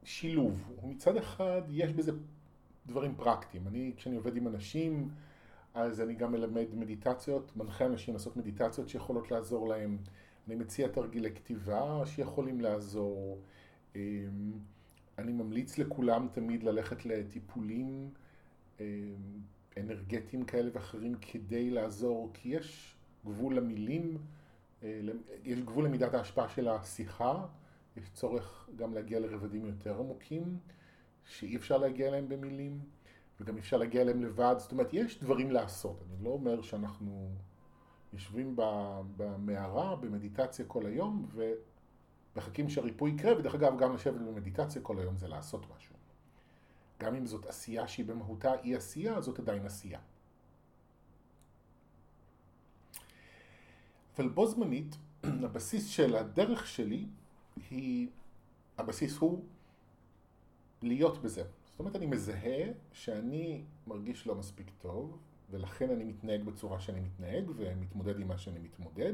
שילוב. 0.04 0.64
הוא 0.82 0.92
מצד 0.92 1.18
אחד, 1.18 1.62
יש 1.70 1.94
בזה 1.94 2.12
דברים 2.86 3.16
פרקטיים. 3.16 3.68
אני, 3.68 3.94
כשאני 3.98 4.16
עובד 4.16 4.36
עם 4.36 4.48
אנשים, 4.48 5.10
אז 5.74 6.02
אני 6.02 6.14
גם 6.14 6.32
מלמד 6.32 6.76
מדיטציות, 6.76 7.58
מנחה 7.58 7.86
אנשים 7.86 8.14
לעשות 8.14 8.38
מדיטציות 8.38 8.90
שיכולות 8.90 9.32
לעזור 9.32 9.68
להם. 9.68 9.98
אני 10.48 10.56
מציע 10.56 10.88
תרגילי 10.88 11.32
כתיבה 11.36 12.02
שיכולים 12.06 12.62
לעזור. 12.62 13.40
אמ, 13.96 14.02
אני 15.18 15.32
ממליץ 15.32 15.78
לכולם 15.78 16.28
תמיד 16.32 16.64
ללכת 16.64 17.06
לטיפולים 17.06 18.10
אמ, 18.80 18.86
אנרגטיים 19.78 20.46
כאלה 20.46 20.70
ואחרים 20.74 21.16
כדי 21.22 21.70
לעזור, 21.70 22.30
כי 22.34 22.50
יש 22.50 22.96
גבול 23.26 23.56
למילים. 23.56 24.18
אה, 24.84 25.00
יש 25.44 25.60
גבול 25.60 25.86
למידת 25.86 26.14
ההשפעה 26.14 26.50
של 26.50 26.68
השיחה, 26.68 27.46
יש 27.98 28.10
צורך 28.10 28.70
גם 28.76 28.94
להגיע 28.94 29.20
לרבדים 29.20 29.66
יותר 29.66 30.00
עמוקים, 30.00 30.58
שאי 31.26 31.56
אפשר 31.56 31.78
להגיע 31.78 32.08
אליהם 32.08 32.30
במילים, 32.30 32.80
וגם 33.40 33.58
אפשר 33.58 33.78
להגיע 33.78 34.02
אליהם 34.02 34.24
לבד, 34.24 34.56
זאת 34.58 34.72
אומרת, 34.72 34.94
יש 34.94 35.20
דברים 35.20 35.52
לעשות, 35.52 36.04
אני 36.10 36.24
לא 36.24 36.30
אומר 36.30 36.62
שאנחנו 36.62 37.30
יושבים 38.14 38.56
במערה, 39.18 39.96
במדיטציה 39.96 40.66
כל 40.66 40.86
היום, 40.86 41.30
ומחכים 42.36 42.70
שהריפוי 42.70 43.12
יקרה, 43.12 43.38
ודרך 43.38 43.56
אגב, 43.56 43.78
גם 43.80 43.94
לשבת 43.94 44.22
במדיטציה 44.22 44.82
כל 44.82 45.00
היום 45.00 45.18
זה 45.18 45.28
לעשות 45.28 45.66
משהו. 45.76 45.96
גם 47.00 47.16
אם 47.16 47.26
זאת 47.26 47.46
עשייה 47.46 47.88
שהיא 47.88 48.06
במהותה 48.06 48.54
אי 48.64 48.76
עשייה, 48.76 49.22
זאת 49.22 49.40
עדיין 49.40 49.66
עשייה. 49.66 50.00
אבל 54.16 54.30
בו 54.30 54.48
זמנית, 54.48 54.98
הבסיס 55.24 55.88
של 55.88 56.16
הדרך 56.16 56.68
שלי 56.68 57.06
היא, 57.70 58.08
הבסיס 58.78 59.18
הוא 59.18 59.44
להיות 60.82 61.22
בזה. 61.22 61.44
זאת 61.72 61.80
אומרת, 61.80 61.96
אני 61.96 62.06
מזהה 62.06 62.72
שאני 62.94 63.64
מרגיש 63.88 64.28
לא 64.28 64.36
מספיק 64.36 64.72
טוב, 64.82 65.18
ולכן 65.52 65.90
אני 65.90 66.04
מתנהג 66.04 66.44
בצורה 66.44 66.80
שאני 66.80 67.00
מתנהג, 67.00 67.44
ומתמודד 67.56 68.20
עם 68.20 68.28
מה 68.28 68.38
שאני 68.38 68.60
מתמודד. 68.60 69.14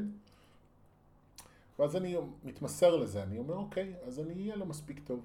ואז 1.78 1.96
אני 1.96 2.16
מתמסר 2.44 2.96
לזה, 2.96 3.22
אני 3.22 3.38
אומר, 3.38 3.54
אוקיי, 3.54 3.94
אז 4.02 4.20
אני 4.20 4.34
אהיה 4.34 4.56
לא 4.56 4.66
מספיק 4.66 5.00
טוב. 5.04 5.20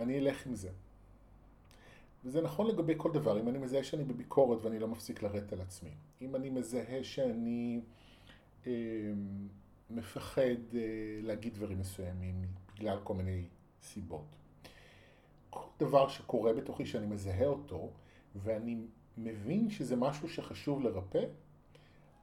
אני 0.00 0.18
אלך 0.18 0.46
עם 0.46 0.54
זה. 0.54 0.70
וזה 2.24 2.40
נכון 2.40 2.66
לגבי 2.66 2.94
כל 2.96 3.12
דבר, 3.12 3.40
אם 3.40 3.48
אני 3.48 3.58
מזהה 3.58 3.84
שאני 3.84 4.04
בביקורת 4.04 4.62
ואני 4.62 4.78
לא 4.78 4.88
מפסיק 4.88 5.22
לרדת 5.22 5.52
על 5.52 5.60
עצמי, 5.60 5.90
אם 6.22 6.36
אני 6.36 6.50
מזהה 6.50 7.04
שאני 7.04 7.80
מפחד 9.90 10.42
אה, 10.74 10.80
להגיד 11.22 11.54
דברים 11.54 11.78
מסוימים 11.78 12.46
בגלל 12.74 12.98
כל 13.04 13.14
מיני 13.14 13.44
סיבות. 13.82 14.36
כל 15.50 15.68
דבר 15.78 16.08
שקורה 16.08 16.52
בתוכי 16.52 16.86
שאני 16.86 17.06
מזהה 17.06 17.46
אותו 17.46 17.90
ואני 18.34 18.76
מבין 19.16 19.70
שזה 19.70 19.96
משהו 19.96 20.28
שחשוב 20.28 20.82
לרפא, 20.82 21.24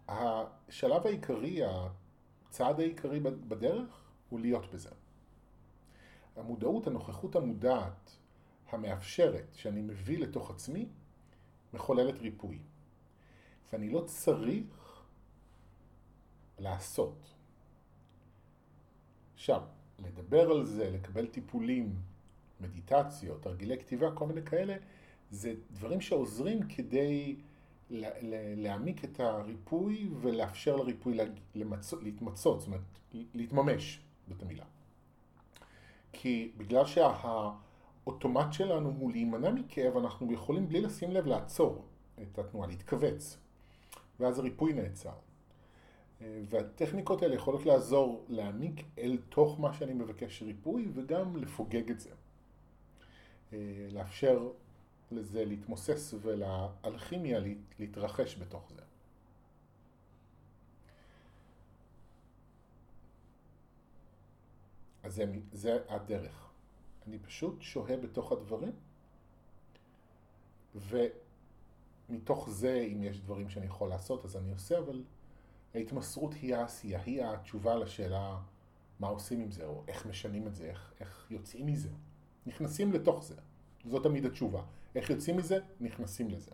השלב 0.08 1.06
העיקרי, 1.08 1.60
הצעד 1.64 2.80
העיקרי 2.80 3.20
בדרך 3.20 4.04
הוא 4.30 4.40
להיות 4.40 4.74
בזה. 4.74 4.90
המודעות, 6.36 6.88
הנוכחות 6.88 7.36
המודעת, 7.36 8.18
המאפשרת, 8.70 9.48
שאני 9.54 9.82
מביא 9.82 10.20
לתוך 10.20 10.52
עצמי, 10.52 10.90
מחוללת 11.74 12.20
ריפוי. 12.20 12.60
ואני 13.74 13.90
לא 13.90 14.04
צריך 14.08 14.85
לעשות. 16.60 17.34
עכשיו, 19.34 19.62
לדבר 20.00 20.52
על 20.52 20.66
זה, 20.66 20.92
לקבל 20.92 21.28
טיפולים, 21.28 21.96
מדיטציות, 22.62 23.42
תרגילי 23.42 23.80
כתיבה, 23.80 24.12
כל 24.12 24.28
מיני 24.28 24.44
כאלה, 24.44 24.76
זה 25.32 25.54
דברים 25.72 26.02
שעוזרים 26.02 26.68
כדי 26.68 27.36
להעמיק 27.90 29.04
את 29.06 29.20
הריפוי 29.20 30.10
ולאפשר 30.22 30.76
לריפוי 30.76 31.18
להתמצות, 32.02 32.60
זאת 32.60 32.68
אומרת, 32.68 32.82
להתממש, 33.34 34.00
זאת 34.28 34.42
המילה. 34.42 34.66
כי 36.14 36.52
בגלל 36.58 36.86
שהאוטומט 36.86 38.54
שלנו 38.54 38.94
הוא 39.00 39.12
להימנע 39.12 39.52
מכאב, 39.52 39.98
אנחנו 39.98 40.32
יכולים 40.32 40.70
בלי 40.70 40.82
לשים 40.82 41.12
לב 41.12 41.26
לעצור 41.26 41.86
את 42.22 42.40
התנועה, 42.40 42.68
להתכווץ, 42.68 43.38
ואז 44.20 44.40
הריפוי 44.40 44.74
נעצר. 44.74 45.14
והטכניקות 46.22 47.22
האלה 47.22 47.36
יכולות 47.36 47.66
לעזור 47.66 48.26
להעמיק 48.30 48.84
אל 48.98 49.18
תוך 49.30 49.60
מה 49.60 49.74
שאני 49.74 49.94
מבקש 49.94 50.42
ריפוי 50.42 50.88
וגם 50.94 51.38
לפוגג 51.38 51.92
את 51.92 52.00
זה. 52.00 52.10
לאפשר 53.92 54.50
לזה 55.12 55.46
להתמוסס 55.46 56.14
ולאלכימיה 56.22 57.40
להתרחש 57.80 58.38
בתוך 58.38 58.72
זה. 58.76 58.82
אז 65.04 65.16
זה, 65.16 65.26
זה 65.52 65.78
הדרך. 65.90 66.50
אני 67.08 67.20
פשוט 67.20 67.62
שוהה 67.62 67.98
בתוך 67.98 68.32
הדברים, 68.32 68.72
ומתוך 72.10 72.50
זה, 72.50 72.88
אם 72.94 73.04
יש 73.04 73.22
דברים 73.22 73.50
שאני 73.50 73.66
יכול 73.66 73.90
לעשות, 73.90 74.26
אז 74.26 74.38
אני 74.38 74.52
עושה, 74.52 74.80
אבל 74.80 75.04
ההתמסרות 75.76 76.34
היא 76.34 76.56
העשייה, 76.56 77.02
היא 77.06 77.24
התשובה 77.24 77.76
לשאלה 77.76 78.38
מה 79.00 79.08
עושים 79.08 79.42
עם 79.42 79.52
זה, 79.52 79.66
או 79.66 79.84
איך 79.88 80.06
משנים 80.06 80.48
את 80.48 80.56
זה, 80.56 80.66
איך, 80.66 80.94
איך 81.00 81.28
יוצאים 81.30 81.66
מזה. 81.66 81.90
נכנסים 82.46 82.94
לתוך 82.94 83.24
זה. 83.24 83.36
זאת 83.86 84.04
תמיד 84.04 84.26
התשובה. 84.26 84.62
איך 84.96 85.10
יוצאים 85.10 85.38
מזה? 85.38 85.60
נכנסים 85.80 86.30
לזה. 86.30 86.52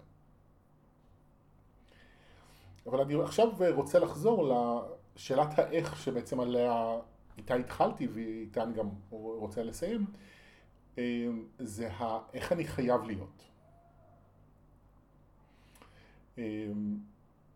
אבל 2.85 3.01
אני 3.01 3.21
עכשיו 3.21 3.49
רוצה 3.75 3.99
לחזור 3.99 4.53
לשאלת 5.15 5.59
האיך 5.59 5.97
שבעצם 5.97 6.39
עליה, 6.39 6.99
איתה 7.37 7.55
התחלתי 7.55 8.07
ואיתה 8.07 8.63
אני 8.63 8.73
גם 8.73 8.89
רוצה 9.09 9.63
לסיים, 9.63 10.05
אמ, 10.97 11.45
זה 11.59 11.89
איך 12.33 12.51
אני 12.51 12.67
חייב 12.67 13.01
להיות. 13.03 13.43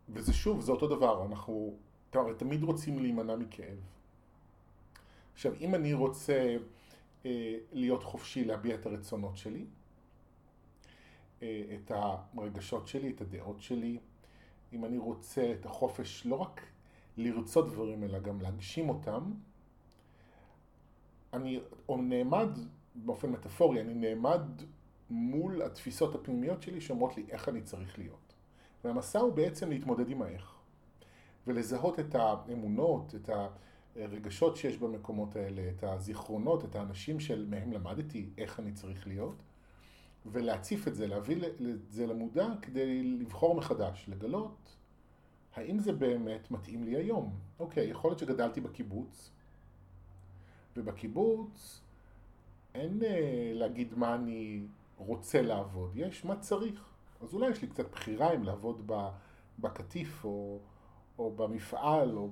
וזה 0.10 0.34
שוב, 0.34 0.62
זה 0.62 0.72
אותו 0.72 0.88
דבר, 0.88 1.26
אנחנו 1.26 1.78
תמיד 2.38 2.63
רוצים 2.63 3.00
להימנע 3.00 3.36
מכאב. 3.36 3.78
עכשיו, 5.34 5.54
אם 5.62 5.76
אני 5.76 5.94
רוצה 5.94 6.58
אה, 7.26 7.58
להיות 7.72 8.04
חופשי 8.04 8.46
להביע 8.46 8.76
את 8.76 8.86
הרצונות 8.86 9.38
שלי, 9.38 9.65
אה, 11.41 11.63
את 11.76 11.91
הרגשות 11.91 12.88
שלי, 12.88 13.12
את 13.12 13.22
הדעות 13.22 13.62
שלי, 13.62 14.00
אם 14.74 14.86
אני 14.86 14.98
רוצה 14.98 15.54
את 15.60 15.65
החופש 15.65 16.26
לא 16.26 16.36
רק 16.36 16.62
לרצות 17.18 17.68
דברים 17.68 18.04
אלא 18.04 18.20
גם 18.20 18.41
להגשים 18.41 18.89
אותם, 18.89 19.32
אני 21.34 21.60
נעמד, 21.89 22.50
באופן 22.96 23.32
מטאפורי, 23.32 23.82
אני 23.82 23.94
נעמד 23.94 24.41
מול 25.10 25.62
התפיסות 25.62 26.15
הפנימיות 26.15 26.62
שלי 26.62 26.82
שאומרות 26.82 27.18
לי 27.18 27.26
איך 27.30 27.50
אני 27.50 27.62
צריך 27.62 28.00
להיות. 28.00 28.25
והמסע 28.86 29.19
הוא 29.19 29.34
בעצם 29.34 29.69
להתמודד 29.69 30.10
עם 30.10 30.21
האיך. 30.21 30.56
ולזהות 31.48 32.00
את 32.00 32.15
האמונות, 32.15 33.15
את 33.15 33.30
הרגשות 33.95 34.58
שיש 34.58 34.78
במקומות 34.78 35.36
האלה, 35.36 35.69
את 35.69 35.84
הזיכרונות, 35.84 36.65
את 36.65 36.76
האנשים 36.76 37.19
שמהם 37.19 37.74
למדתי 37.74 38.30
איך 38.38 38.60
אני 38.60 38.71
צריך 38.71 39.08
להיות, 39.08 39.36
ולהציף 40.26 40.88
את 40.88 40.95
זה, 40.95 41.08
להביא 41.08 41.38
את 41.48 41.91
זה 41.91 42.08
למודע 42.08 42.48
כדי 42.62 43.04
לבחור 43.04 43.56
מחדש, 43.56 44.06
לגלות 44.08 44.76
האם 45.56 45.80
זה 45.80 45.93
באמת 45.93 46.52
מתאים 46.52 46.84
לי 46.84 46.95
היום. 46.95 47.34
אוקיי, 47.60 47.89
יכול 47.89 48.12
להיות 48.12 48.19
שגדלתי 48.19 48.62
בקיבוץ, 48.62 49.32
ובקיבוץ 50.78 51.82
אין 52.74 53.04
אה, 53.04 53.52
להגיד 53.54 53.93
מה 53.98 54.15
אני 54.15 54.62
רוצה 54.98 55.41
לעבוד, 55.41 55.91
יש 55.95 56.26
מה 56.26 56.39
צריך. 56.39 56.94
אז 57.21 57.34
אולי 57.34 57.49
יש 57.49 57.62
לי 57.62 57.67
קצת 57.67 57.91
בחירה 57.91 58.36
אם 58.36 58.43
לעבוד 58.43 58.91
בקטיף 59.60 60.25
או, 60.25 60.60
או 61.19 61.32
במפעל 61.36 62.17
או 62.17 62.30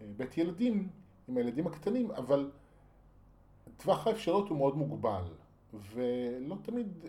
בבית 0.00 0.38
ילדים 0.38 0.88
עם 1.28 1.36
הילדים 1.36 1.66
הקטנים, 1.66 2.10
אבל 2.10 2.50
טווח 3.76 4.06
האפשרות 4.06 4.48
הוא 4.48 4.58
מאוד 4.58 4.76
מוגבל. 4.76 5.24
ולא 5.92 6.56
תמיד, 6.62 7.04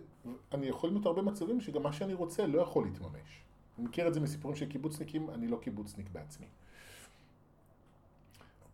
אני 0.51 0.67
יכול 0.67 0.89
לראות 0.89 1.05
הרבה 1.05 1.21
מצבים 1.21 1.61
שגם 1.61 1.83
מה 1.83 1.93
שאני 1.93 2.13
רוצה 2.13 2.47
לא 2.47 2.61
יכול 2.61 2.85
להתממש. 2.85 3.43
אני 3.77 3.87
מכיר 3.87 4.07
את 4.07 4.13
זה 4.13 4.19
מסיפורים 4.19 4.57
של 4.57 4.69
קיבוצניקים, 4.69 5.29
אני 5.29 5.47
לא 5.47 5.57
קיבוצניק 5.57 6.09
בעצמי. 6.11 6.47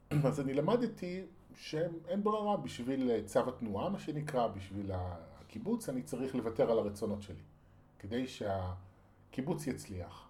אז 0.27 0.39
אני 0.39 0.53
למדתי 0.53 1.23
שאין 1.55 2.23
ברירה 2.23 2.57
בשביל 2.57 3.21
צו 3.25 3.49
התנועה, 3.49 3.89
מה 3.89 3.99
שנקרא, 3.99 4.47
בשביל 4.47 4.91
הקיבוץ, 4.93 5.89
אני 5.89 6.01
צריך 6.03 6.35
לוותר 6.35 6.71
על 6.71 6.79
הרצונות 6.79 7.21
שלי, 7.21 7.41
כדי 8.07 8.27
שהקיבוץ 8.27 9.67
יצליח. 9.67 10.29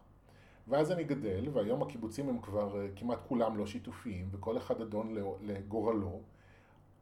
ואז 0.68 0.92
אני 0.92 1.04
גדל, 1.04 1.50
והיום 1.54 1.82
הקיבוצים 1.82 2.30
הם 2.30 2.42
כבר 2.42 2.88
כמעט 2.96 3.20
כולם 3.28 3.58
לא 3.58 3.66
שיתופיים, 3.66 4.30
וכל 4.32 4.58
אחד 4.58 4.82
אדון 4.82 5.16
לגורלו. 5.42 6.22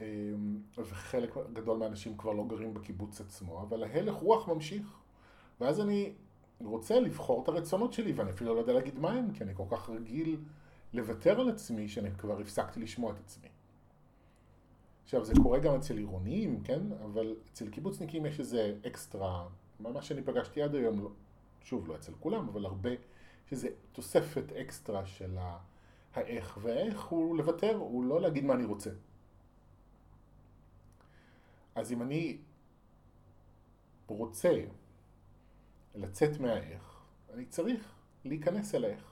אמ, 0.02 0.06
וחלק 0.78 1.36
גדול 1.54 1.78
מהאנשים 1.78 2.18
כבר 2.18 2.34
לא 2.34 2.44
גרים 2.48 2.74
בקיבוץ 2.74 3.22
עצמו, 3.22 3.62
אבל 3.62 3.84
ההלך 3.84 4.16
רוח 4.16 4.48
ממשיך. 4.48 5.00
ואז 5.62 5.82
אני 5.82 6.14
רוצה 6.62 7.00
לבחור 7.00 7.44
את 7.44 7.48
הרצונות 7.48 7.94
שלי, 7.94 8.12
ואני 8.12 8.32
אפילו 8.32 8.56
לא 8.56 8.60
יודע 8.60 8.74
להגיד 8.74 9.00
מה 9.00 9.12
הם, 9.12 9.34
כי 9.34 9.44
אני 9.44 9.56
כל 9.56 9.66
כך 9.70 9.90
רגיל 9.90 10.38
לוותר 10.94 11.40
על 11.40 11.50
עצמי, 11.50 11.88
שאני 11.88 12.12
כבר 12.12 12.40
הפסקתי 12.40 12.80
לשמוע 12.80 13.12
את 13.12 13.20
עצמי. 13.20 13.48
עכשיו, 15.04 15.26
זה 15.26 15.34
קורה 15.44 15.60
גם 15.60 15.76
אצל 15.76 15.98
עירוניים, 15.98 16.64
כן? 16.64 16.82
אבל 17.06 17.36
אצל 17.52 17.70
קיבוצניקים 17.70 18.26
יש 18.26 18.40
איזה 18.40 18.76
אקסטרה, 18.88 19.48
מה 19.80 20.02
שאני 20.02 20.22
פגשתי 20.22 20.62
עד 20.62 20.76
היום, 20.76 21.04
לא, 21.04 21.10
שוב, 21.62 21.88
לא 21.88 21.96
אצל 21.96 22.14
כולם, 22.20 22.50
אבל 22.50 22.66
הרבה, 22.66 22.90
יש 23.46 23.52
איזה 23.52 23.70
תוספת 23.92 24.52
אקסטרה 24.52 25.06
של 25.06 25.38
האיך, 26.14 26.58
והאיך 26.62 27.02
הוא 27.02 27.38
לוותר, 27.38 27.76
הוא 27.76 28.06
לא 28.06 28.22
להגיד 28.22 28.46
מה 28.46 28.54
אני 28.54 28.66
רוצה. 28.66 28.90
אז 31.76 31.92
אם 31.92 32.02
אני 32.02 32.38
רוצה 34.08 34.52
לצאת 35.96 36.40
מהאיך, 36.40 37.02
אני 37.34 37.46
צריך 37.46 37.96
להיכנס 38.26 38.76
אל 38.76 38.86
האיך 38.86 39.12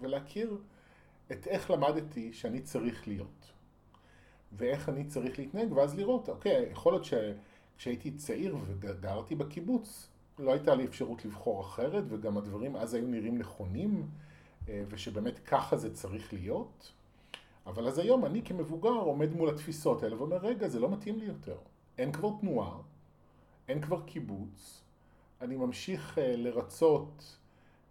ולהכיר 0.00 0.58
את 1.32 1.46
איך 1.46 1.70
למדתי 1.70 2.32
שאני 2.32 2.60
צריך 2.60 3.08
להיות 3.08 3.52
ואיך 4.52 4.88
אני 4.88 5.04
צריך 5.04 5.38
להתנהג 5.38 5.72
ואז 5.72 5.94
לראות, 5.94 6.28
אוקיי, 6.28 6.68
יכול 6.70 6.92
להיות 6.92 7.04
שכשהייתי 7.82 8.10
צעיר 8.10 8.56
וגרתי 8.66 9.34
בקיבוץ 9.34 10.08
לא 10.38 10.52
הייתה 10.52 10.74
לי 10.74 10.84
אפשרות 10.84 11.24
לבחור 11.24 11.60
אחרת 11.60 12.04
וגם 12.08 12.38
הדברים 12.38 12.76
אז 12.76 12.94
היו 12.94 13.06
נראים 13.06 13.38
נכונים 13.38 14.08
אה, 14.68 14.84
ושבאמת 14.88 15.38
ככה 15.38 15.76
זה 15.76 15.94
צריך 15.94 16.32
להיות. 16.32 16.92
אבל 17.66 17.88
אז 17.88 17.98
היום 17.98 18.24
אני 18.24 18.42
כמבוגר 18.44 18.90
עומד 18.90 19.32
מול 19.32 19.48
התפיסות 19.48 20.02
האלה 20.02 20.16
ואומר 20.16 20.36
רגע 20.36 20.68
זה 20.68 20.80
לא 20.80 20.90
מתאים 20.90 21.18
לי 21.18 21.24
יותר. 21.24 21.56
אין 21.98 22.12
כבר 22.12 22.30
תנועה, 22.40 22.78
אין 23.68 23.80
כבר 23.80 24.00
קיבוץ, 24.00 24.82
אני 25.40 25.56
ממשיך 25.56 26.18
אה, 26.18 26.36
לרצות 26.36 27.36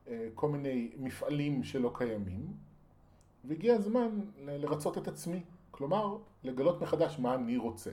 אה, 0.07 0.27
כל 0.35 0.49
מיני 0.49 0.91
מפעלים 0.97 1.63
שלא 1.63 1.91
קיימים, 1.93 2.53
והגיע 3.45 3.75
הזמן 3.75 4.19
לרצות 4.45 4.97
את 4.97 5.07
עצמי, 5.07 5.43
כלומר, 5.71 6.17
לגלות 6.43 6.81
מחדש 6.81 7.19
מה 7.19 7.35
אני 7.35 7.57
רוצה. 7.57 7.91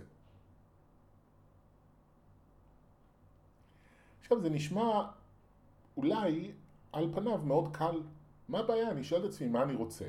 עכשיו 4.29 4.41
זה 4.43 4.51
נשמע 4.51 5.07
אולי 5.97 6.53
על 6.93 7.13
פניו 7.15 7.39
מאוד 7.39 7.77
קל. 7.77 8.03
מה 8.49 8.59
הבעיה? 8.59 8.91
אני 8.91 9.05
שואל 9.05 9.25
את 9.25 9.31
עצמי 9.31 9.49
מה 9.49 9.63
אני 9.63 9.75
רוצה. 9.75 10.05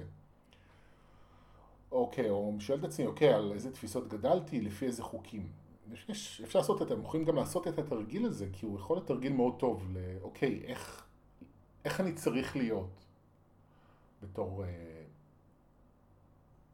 אוקיי, 1.92 2.30
או 2.30 2.56
שואל 2.60 2.80
את 2.80 2.84
עצמי, 2.84 3.06
אוקיי, 3.06 3.34
על 3.34 3.52
איזה 3.52 3.72
תפיסות 3.72 4.08
גדלתי, 4.08 4.62
לפי 4.62 4.86
איזה 4.86 5.04
חוקים. 5.04 5.50
יש, 6.10 6.42
אפשר 6.46 6.60
לעשות 6.60 6.82
את, 6.82 6.92
הם 6.92 7.02
יכולים 7.02 7.26
גם 7.26 7.36
לעשות 7.36 7.68
את 7.68 7.80
התרגיל 7.80 8.26
הזה, 8.26 8.48
כי 8.54 8.66
הוא 8.66 8.80
יכול 8.80 8.98
להיות 8.98 9.08
תרגיל 9.08 9.34
מאוד 9.34 9.60
טוב 9.60 9.88
לאוקיי, 9.94 10.62
איך, 10.64 11.06
איך 11.86 12.02
אני 12.02 12.14
צריך 12.14 12.56
להיות 12.56 13.06
בתור, 14.24 14.64
אה, 14.64 15.04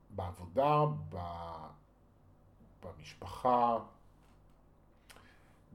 בעבודה, 0.09 0.85
ב, 1.09 1.17
במשפחה, 2.83 3.77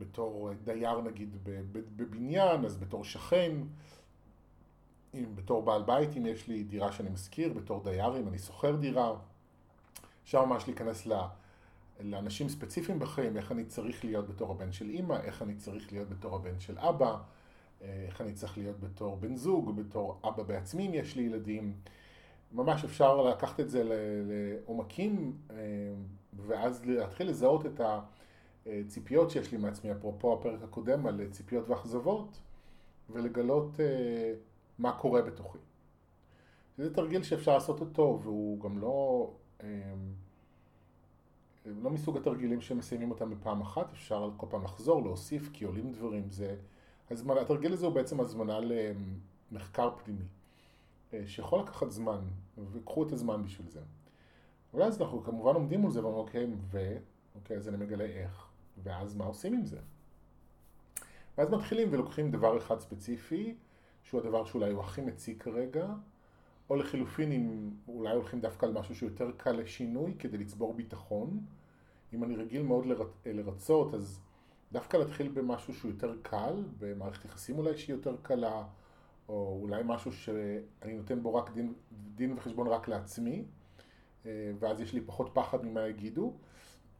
בתור 0.00 0.50
דייר 0.64 1.00
נגיד 1.00 1.36
בבניין, 1.96 2.64
אז 2.64 2.76
בתור 2.76 3.04
שכן, 3.04 3.52
אם 5.14 5.24
בתור 5.34 5.62
בעל 5.62 5.82
בית, 5.82 6.16
אם 6.16 6.26
יש 6.26 6.48
לי 6.48 6.64
דירה 6.64 6.92
שאני 6.92 7.10
משכיר, 7.10 7.52
בתור 7.52 7.84
דייר, 7.84 8.18
אם 8.18 8.28
אני 8.28 8.38
שוכר 8.38 8.76
דירה, 8.76 9.12
אפשר 10.24 10.44
ממש 10.44 10.66
להיכנס 10.66 11.06
ל... 11.06 11.12
לאנשים 12.00 12.48
ספציפיים 12.48 12.98
בחיים, 12.98 13.36
איך 13.36 13.52
אני 13.52 13.64
צריך 13.64 14.04
להיות 14.04 14.28
בתור 14.28 14.50
הבן 14.50 14.72
של 14.72 14.88
אימא, 14.88 15.16
איך 15.22 15.42
אני 15.42 15.54
צריך 15.54 15.92
להיות 15.92 16.08
בתור 16.08 16.36
הבן 16.36 16.60
של 16.60 16.78
אבא, 16.78 17.16
איך 17.80 18.20
אני 18.20 18.32
צריך 18.32 18.58
להיות 18.58 18.80
בתור 18.80 19.16
בן 19.16 19.36
זוג, 19.36 19.76
בתור 19.76 20.20
אבא 20.24 20.42
בעצמי 20.42 20.86
אם 20.86 20.94
יש 20.94 21.16
לי 21.16 21.22
ילדים. 21.22 21.74
ממש 22.52 22.84
אפשר 22.84 23.22
לקחת 23.22 23.60
את 23.60 23.70
זה 23.70 23.82
לעומקים 24.28 25.36
ואז 26.46 26.84
להתחיל 26.86 27.28
לזהות 27.28 27.66
את 27.66 27.80
הציפיות 28.66 29.30
שיש 29.30 29.52
לי 29.52 29.58
מעצמי, 29.58 29.92
אפרופו 29.92 30.34
הפרק 30.34 30.62
הקודם 30.62 31.06
על 31.06 31.20
ציפיות 31.30 31.68
ואכזבות, 31.68 32.40
ולגלות 33.10 33.80
אה, 33.80 34.34
מה 34.78 34.92
קורה 34.92 35.22
בתוכי. 35.22 35.58
זה 36.78 36.94
תרגיל 36.94 37.22
שאפשר 37.22 37.54
לעשות 37.54 37.80
אותו 37.80 38.18
והוא 38.22 38.60
גם 38.60 38.78
לא... 38.78 39.30
אה, 39.62 39.94
לא 41.66 41.90
מסוג 41.90 42.16
התרגילים 42.16 42.60
שמסיימים 42.60 43.10
אותם 43.10 43.30
בפעם 43.30 43.60
אחת, 43.60 43.92
אפשר 43.92 44.30
כל 44.36 44.46
פעם 44.50 44.64
לחזור, 44.64 45.02
להוסיף, 45.02 45.50
כי 45.52 45.64
עולים 45.64 45.92
דברים. 45.92 46.30
זה, 46.30 46.56
הזמנה, 47.10 47.40
התרגיל 47.40 47.72
הזה 47.72 47.86
הוא 47.86 47.94
בעצם 47.94 48.20
הזמנה 48.20 48.58
למחקר 49.50 49.90
פנימי, 50.04 50.24
אה, 51.12 51.22
שיכול 51.26 51.60
לקחת 51.60 51.90
זמן, 51.90 52.20
וקחו 52.72 53.02
את 53.02 53.12
הזמן 53.12 53.44
בשביל 53.44 53.68
זה. 53.68 53.80
אבל 54.74 54.82
אז 54.82 55.00
אנחנו 55.00 55.22
כמובן 55.22 55.54
עומדים 55.54 55.80
מול 55.80 55.90
זה 55.90 56.04
ואומרים, 56.04 56.24
אוקיי, 56.26 56.46
ו... 56.70 56.96
אוקיי, 57.34 57.56
אז 57.56 57.68
אני 57.68 57.76
מגלה 57.76 58.04
איך, 58.04 58.49
ואז 58.82 59.16
מה 59.16 59.24
עושים 59.24 59.54
עם 59.54 59.64
זה? 59.64 59.78
ואז 61.38 61.50
מתחילים 61.50 61.88
ולוקחים 61.92 62.30
דבר 62.30 62.58
אחד 62.58 62.80
ספציפי, 62.80 63.54
שהוא 64.02 64.20
הדבר 64.20 64.44
שאולי 64.44 64.70
הוא 64.70 64.80
הכי 64.80 65.00
מציק 65.00 65.42
כרגע, 65.42 65.88
או 66.70 66.76
לחילופין, 66.76 67.32
אם 67.32 67.70
אולי 67.88 68.14
הולכים 68.14 68.40
דווקא 68.40 68.66
על 68.66 68.72
משהו 68.72 68.94
שהוא 68.94 69.10
יותר 69.10 69.30
קל 69.36 69.52
לשינוי 69.52 70.14
כדי 70.18 70.38
לצבור 70.38 70.74
ביטחון. 70.74 71.40
אם 72.12 72.24
אני 72.24 72.36
רגיל 72.36 72.62
מאוד 72.62 72.86
לרצ... 72.86 73.08
לרצות, 73.26 73.94
אז 73.94 74.20
דווקא 74.72 74.96
להתחיל 74.96 75.28
במשהו 75.28 75.74
שהוא 75.74 75.90
יותר 75.90 76.14
קל, 76.22 76.64
במערכת 76.78 77.24
יחסים 77.24 77.58
אולי 77.58 77.76
שהיא 77.76 77.96
יותר 77.96 78.16
קלה, 78.22 78.64
או 79.28 79.58
אולי 79.62 79.82
משהו 79.84 80.12
שאני 80.12 80.94
נותן 80.96 81.22
בו 81.22 81.34
רק 81.34 81.50
דין, 81.50 81.74
דין 82.14 82.32
וחשבון 82.36 82.66
רק 82.66 82.88
לעצמי, 82.88 83.44
אה, 84.26 84.52
ואז 84.58 84.80
יש 84.80 84.92
לי 84.92 85.00
פחות 85.00 85.30
פחד 85.32 85.64
ממה 85.64 85.88
יגידו, 85.88 86.32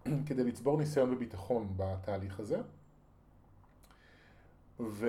כדי 0.27 0.45
לצבור 0.45 0.79
ניסיון 0.79 1.13
וביטחון 1.13 1.75
בתהליך 1.77 2.41
הזה. 2.41 2.61
ו... 4.81 5.09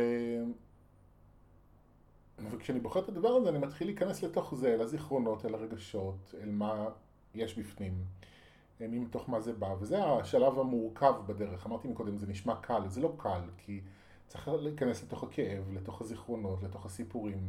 וכשאני 2.51 2.79
בוחר 2.79 2.99
את 2.99 3.09
הדבר 3.09 3.29
הזה, 3.29 3.49
אני 3.49 3.57
מתחיל 3.59 3.87
להיכנס 3.87 4.23
לתוך 4.23 4.55
זה, 4.55 4.73
אל 4.73 4.81
הזיכרונות, 4.81 5.45
אל 5.45 5.53
הרגשות, 5.53 6.35
אל 6.41 6.49
מה 6.49 6.89
יש 7.35 7.57
בפנים, 7.59 7.93
מתוך 8.79 9.29
מה 9.29 9.39
זה 9.39 9.53
בא, 9.53 9.75
וזה 9.79 10.05
השלב 10.05 10.59
המורכב 10.59 11.13
בדרך. 11.25 11.65
אמרתי 11.65 11.87
מקודם, 11.87 12.17
זה 12.17 12.27
נשמע 12.27 12.55
קל, 12.55 12.81
זה 12.87 13.01
לא 13.01 13.13
קל, 13.17 13.41
כי 13.57 13.81
צריך 14.27 14.47
להיכנס 14.47 15.03
לתוך 15.03 15.23
הכאב, 15.23 15.73
לתוך 15.73 16.01
הזיכרונות, 16.01 16.63
לתוך 16.63 16.85
הסיפורים. 16.85 17.47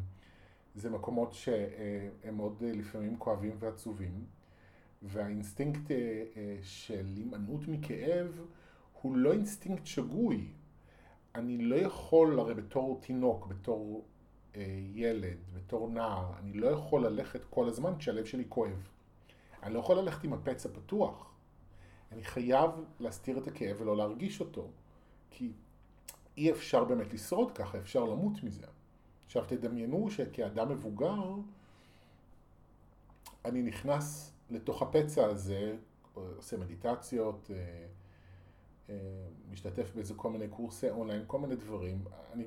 זה 0.74 0.90
מקומות 0.90 1.32
שהם 1.32 2.36
מאוד 2.36 2.62
לפעמים 2.62 3.16
כואבים 3.18 3.56
ועצובים, 3.58 4.24
והאינסטינקט 5.02 5.90
אה, 5.90 6.24
אה, 6.36 6.56
של 6.62 7.06
הימנעות 7.16 7.68
מכאב 7.68 8.40
הוא 9.02 9.16
לא 9.16 9.32
אינסטינקט 9.32 9.86
שגוי. 9.86 10.48
אני 11.34 11.58
לא 11.58 11.76
יכול, 11.76 12.40
הרי 12.40 12.54
בתור 12.54 13.00
תינוק, 13.02 13.46
בתור 13.46 14.04
אה, 14.56 14.78
ילד, 14.94 15.36
בתור 15.54 15.90
נער, 15.90 16.32
אני 16.38 16.52
לא 16.52 16.66
יכול 16.66 17.06
ללכת 17.06 17.44
כל 17.50 17.68
הזמן 17.68 17.92
כשהלב 17.98 18.24
שלי 18.24 18.44
כואב. 18.48 18.88
אני 19.62 19.74
לא 19.74 19.78
יכול 19.78 19.98
ללכת 19.98 20.24
עם 20.24 20.32
הפצע 20.32 20.68
פתוח. 20.68 21.32
אני 22.12 22.24
חייב 22.24 22.70
להסתיר 23.00 23.38
את 23.38 23.46
הכאב 23.46 23.80
ולא 23.80 23.96
להרגיש 23.96 24.40
אותו. 24.40 24.68
כי 25.30 25.52
אי 26.36 26.50
אפשר 26.50 26.84
באמת 26.84 27.14
לשרוד 27.14 27.52
ככה, 27.52 27.78
אפשר 27.78 28.04
למות 28.04 28.42
מזה. 28.42 28.66
עכשיו 29.26 29.44
תדמיינו 29.48 30.10
שכאדם 30.10 30.68
מבוגר, 30.68 31.34
אני 33.44 33.62
נכנס 33.62 34.31
לתוך 34.52 34.82
הפצע 34.82 35.26
הזה, 35.26 35.76
עושה 36.14 36.56
מדיטציות, 36.56 37.50
אה, 37.54 38.94
משתתף 39.50 39.92
באיזה 39.94 40.14
כל 40.14 40.30
מיני 40.30 40.48
קורסי 40.48 40.90
אונליין, 40.90 41.24
כל 41.26 41.38
מיני 41.38 41.56
דברים. 41.56 42.04
אני 42.32 42.44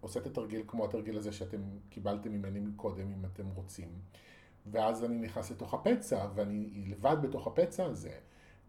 עושה 0.00 0.20
את 0.20 0.26
התרגיל 0.26 0.62
כמו 0.66 0.84
התרגיל 0.84 1.18
הזה 1.18 1.32
שאתם 1.32 1.60
קיבלתם 1.88 2.32
ממני 2.32 2.60
מקודם, 2.60 3.12
אם 3.12 3.24
אתם 3.24 3.46
רוצים. 3.54 3.88
ואז 4.66 5.04
אני 5.04 5.18
נכנס 5.18 5.50
לתוך 5.50 5.74
הפצע, 5.74 6.26
ואני 6.34 6.84
לבד 6.86 7.16
בתוך 7.22 7.46
הפצע 7.46 7.84
הזה. 7.84 8.18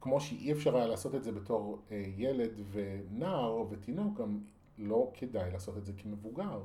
כמו 0.02 0.22
שאי 0.22 0.52
אפשר 0.52 0.78
היה 0.78 0.88
לעשות 0.88 1.16
את 1.16 1.24
זה 1.24 1.32
בתור 1.32 1.82
אה, 1.92 2.04
ילד 2.18 2.60
ונער 2.72 3.66
ותינוק, 3.70 4.20
גם 4.20 4.40
לא 4.78 5.12
כדאי 5.14 5.52
לעשות 5.52 5.78
את 5.78 5.86
זה 5.86 5.94
כמבוגר. 5.98 6.62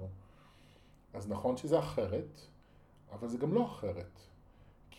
אז 1.14 1.28
נכון 1.28 1.56
שזה 1.56 1.78
אחרת, 1.78 2.40
אבל 3.12 3.28
זה 3.28 3.38
גם 3.38 3.54
לא 3.54 3.66
אחרת. 3.66 4.20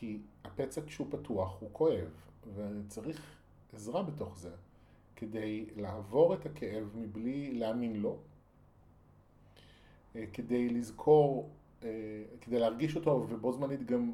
כי 0.02 0.18
הפצע 0.44 0.82
כשהוא 0.86 1.08
פתוח 1.10 1.58
הוא 1.60 1.70
כואב, 1.72 2.10
וצריך 2.56 3.38
עזרה 3.74 4.04
בתוך 4.04 4.38
זה, 4.38 4.52
כדי 5.16 5.66
לעבור 5.76 6.34
את 6.34 6.46
הכאב 6.46 6.92
מבלי 6.96 7.52
להאמין 7.52 7.96
לו, 7.96 8.18
אה, 10.16 10.26
כדי 10.34 10.70
לזכור, 10.70 11.50
אה, 11.84 11.90
כדי 12.42 12.60
להרגיש 12.60 12.96
אותו 12.96 13.26
ובו 13.30 13.52
זמנית 13.52 13.86
גם 13.86 14.14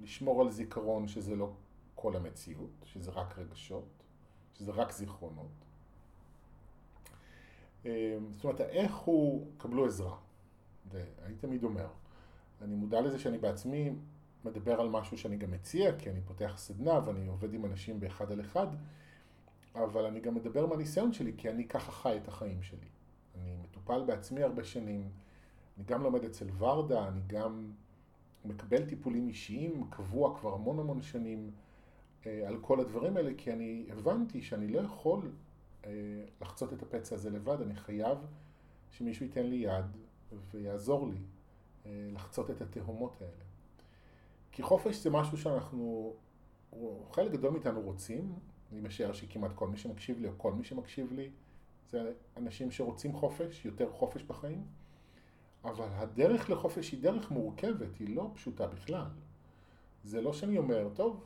לשמור 0.00 0.40
על 0.40 0.50
זיכרון 0.50 1.08
שזה 1.08 1.36
לא 1.36 1.52
כל 1.94 2.16
המציאות, 2.16 2.70
שזה 2.84 3.10
רק 3.10 3.38
רגשות, 3.38 3.88
שזה 4.54 4.72
רק 4.72 4.92
זיכרונות. 4.92 5.64
אה, 7.86 8.18
זאת 8.30 8.44
אומרת, 8.44 8.60
איך 8.60 8.96
הוא, 8.96 9.46
קבלו 9.58 9.86
עזרה. 9.86 10.16
אני 11.22 11.34
תמיד 11.40 11.64
אומר, 11.64 11.86
אני 12.62 12.74
מודע 12.74 13.00
לזה 13.00 13.18
שאני 13.18 13.38
בעצמי 13.38 13.90
מדבר 14.44 14.80
על 14.80 14.88
משהו 14.88 15.18
שאני 15.18 15.36
גם 15.36 15.50
מציע, 15.50 15.98
כי 15.98 16.10
אני 16.10 16.20
פותח 16.20 16.54
סדנה 16.56 17.00
ואני 17.06 17.26
עובד 17.26 17.54
עם 17.54 17.64
אנשים 17.64 18.00
באחד 18.00 18.32
על 18.32 18.40
אחד, 18.40 18.66
אבל 19.74 20.04
אני 20.04 20.20
גם 20.20 20.34
מדבר 20.34 20.66
מהניסיון 20.66 21.12
שלי, 21.12 21.32
כי 21.36 21.50
אני 21.50 21.68
ככה 21.68 21.92
חי 21.92 22.16
את 22.22 22.28
החיים 22.28 22.62
שלי. 22.62 22.88
אני 23.34 23.56
מטופל 23.62 24.04
בעצמי 24.06 24.42
הרבה 24.42 24.64
שנים, 24.64 25.08
אני 25.76 25.84
גם 25.84 26.02
לומד 26.02 26.24
אצל 26.24 26.46
ורדה, 26.58 27.08
אני 27.08 27.20
גם 27.26 27.72
מקבל 28.44 28.84
טיפולים 28.84 29.28
אישיים 29.28 29.86
קבוע 29.90 30.38
כבר 30.38 30.54
המון 30.54 30.78
המון 30.78 31.02
שנים 31.02 31.50
אה, 32.26 32.48
על 32.48 32.58
כל 32.60 32.80
הדברים 32.80 33.16
האלה, 33.16 33.30
כי 33.36 33.52
אני 33.52 33.86
הבנתי 33.90 34.42
שאני 34.42 34.68
לא 34.68 34.80
יכול 34.80 35.30
אה, 35.86 35.90
לחצות 36.40 36.72
את 36.72 36.82
הפצע 36.82 37.14
הזה 37.14 37.30
לבד, 37.30 37.60
אני 37.60 37.74
חייב 37.74 38.18
שמישהו 38.90 39.26
ייתן 39.26 39.46
לי 39.46 39.56
יד 39.56 39.96
ויעזור 40.50 41.08
לי 41.08 41.18
אה, 41.86 42.08
לחצות 42.12 42.50
את 42.50 42.60
התהומות 42.60 43.16
האלה. 43.20 43.53
כי 44.54 44.62
חופש 44.62 44.96
זה 44.96 45.10
משהו 45.10 45.38
שאנחנו, 45.38 46.12
חלק 47.12 47.32
גדול 47.32 47.50
מאיתנו 47.50 47.80
רוצים, 47.80 48.34
אני 48.72 48.80
משער 48.80 49.12
שכמעט 49.12 49.50
כל 49.54 49.68
מי 49.68 49.76
שמקשיב 49.76 50.20
לי 50.20 50.28
או 50.28 50.32
כל 50.36 50.52
מי 50.52 50.64
שמקשיב 50.64 51.12
לי 51.12 51.30
זה 51.90 52.12
אנשים 52.36 52.70
שרוצים 52.70 53.12
חופש, 53.12 53.64
יותר 53.64 53.92
חופש 53.92 54.22
בחיים. 54.22 54.64
אבל 55.64 55.88
הדרך 55.90 56.50
לחופש 56.50 56.92
היא 56.92 57.02
דרך 57.02 57.30
מורכבת, 57.30 57.96
היא 57.98 58.16
לא 58.16 58.30
פשוטה 58.34 58.66
בכלל. 58.66 59.06
זה 60.04 60.20
לא 60.20 60.32
שאני 60.32 60.58
אומר, 60.58 60.88
טוב, 60.94 61.24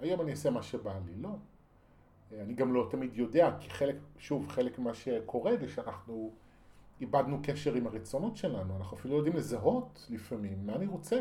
היום 0.00 0.20
אני 0.20 0.30
אעשה 0.30 0.50
מה 0.50 0.62
שבא 0.62 0.98
לי, 1.06 1.14
לא. 1.16 1.36
אני 2.32 2.54
גם 2.54 2.74
לא 2.74 2.88
תמיד 2.90 3.16
יודע, 3.16 3.56
כי 3.60 3.70
חלק, 3.70 3.96
שוב, 4.18 4.48
חלק 4.48 4.78
ממה 4.78 4.94
שקורה 4.94 5.56
זה 5.56 5.68
שאנחנו 5.68 6.30
איבדנו 7.00 7.38
קשר 7.42 7.74
עם 7.74 7.86
הרצונות 7.86 8.36
שלנו, 8.36 8.76
אנחנו 8.76 8.96
אפילו 8.96 9.14
לא 9.14 9.18
יודעים 9.18 9.36
לזהות 9.36 10.06
לפעמים 10.10 10.66
מה 10.66 10.74
אני 10.74 10.86
רוצה. 10.86 11.20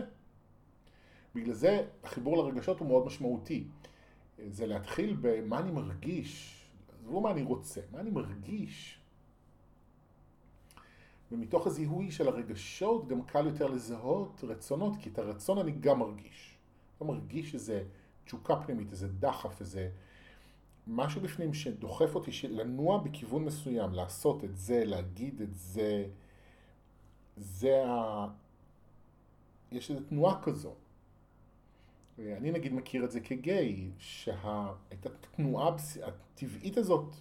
בגלל 1.36 1.54
זה 1.54 1.88
החיבור 2.04 2.38
לרגשות 2.38 2.80
הוא 2.80 2.88
מאוד 2.88 3.06
משמעותי. 3.06 3.68
זה 4.48 4.66
להתחיל 4.66 5.18
במה 5.22 5.60
אני 5.60 5.72
מרגיש, 5.72 6.62
עזבו 6.94 7.22
מה 7.22 7.32
אני 7.32 7.44
רוצה, 7.44 7.82
מה 7.92 8.00
אני 8.00 8.10
מרגיש. 8.10 9.00
ומתוך 11.32 11.68
הזיהוי 11.68 12.12
של 12.12 12.28
הרגשות 12.28 13.08
גם 13.08 13.24
קל 13.24 13.46
יותר 13.46 13.68
לזהות 13.68 14.44
רצונות, 14.44 14.94
כי 15.00 15.10
את 15.10 15.20
הרצון 15.20 15.58
אני 15.58 15.72
גם 15.72 16.00
מרגיש. 16.00 16.58
לא 17.02 17.08
מרגיש 17.08 17.54
איזה 17.54 17.84
תשוקה 18.26 18.56
פנימית, 18.56 18.92
איזה 18.92 19.08
דחף, 19.08 19.62
איזה 19.62 19.90
משהו 20.88 21.22
בפנים 21.22 21.54
שדוחף 21.54 22.16
אותי 22.16 22.32
לנוע 22.50 22.98
בכיוון 22.98 23.46
מסוים, 23.46 23.94
לעשות 23.94 24.44
את 24.44 24.58
זה, 24.58 24.86
להגיד 24.86 25.42
את 25.42 25.56
זה, 25.56 26.06
זה 27.38 27.86
ה... 27.88 28.28
יש 29.72 29.92
איזו 29.92 30.02
תנועה 30.10 30.42
כזו. 30.42 30.74
אני 32.20 32.52
נגיד 32.52 32.74
מכיר 32.74 33.06
את 33.06 33.12
זה 33.12 33.20
כגיי, 33.20 33.90
שאת 33.98 35.06
התנועה 35.06 35.76
הטבעית 36.04 36.78
הזאת 36.78 37.16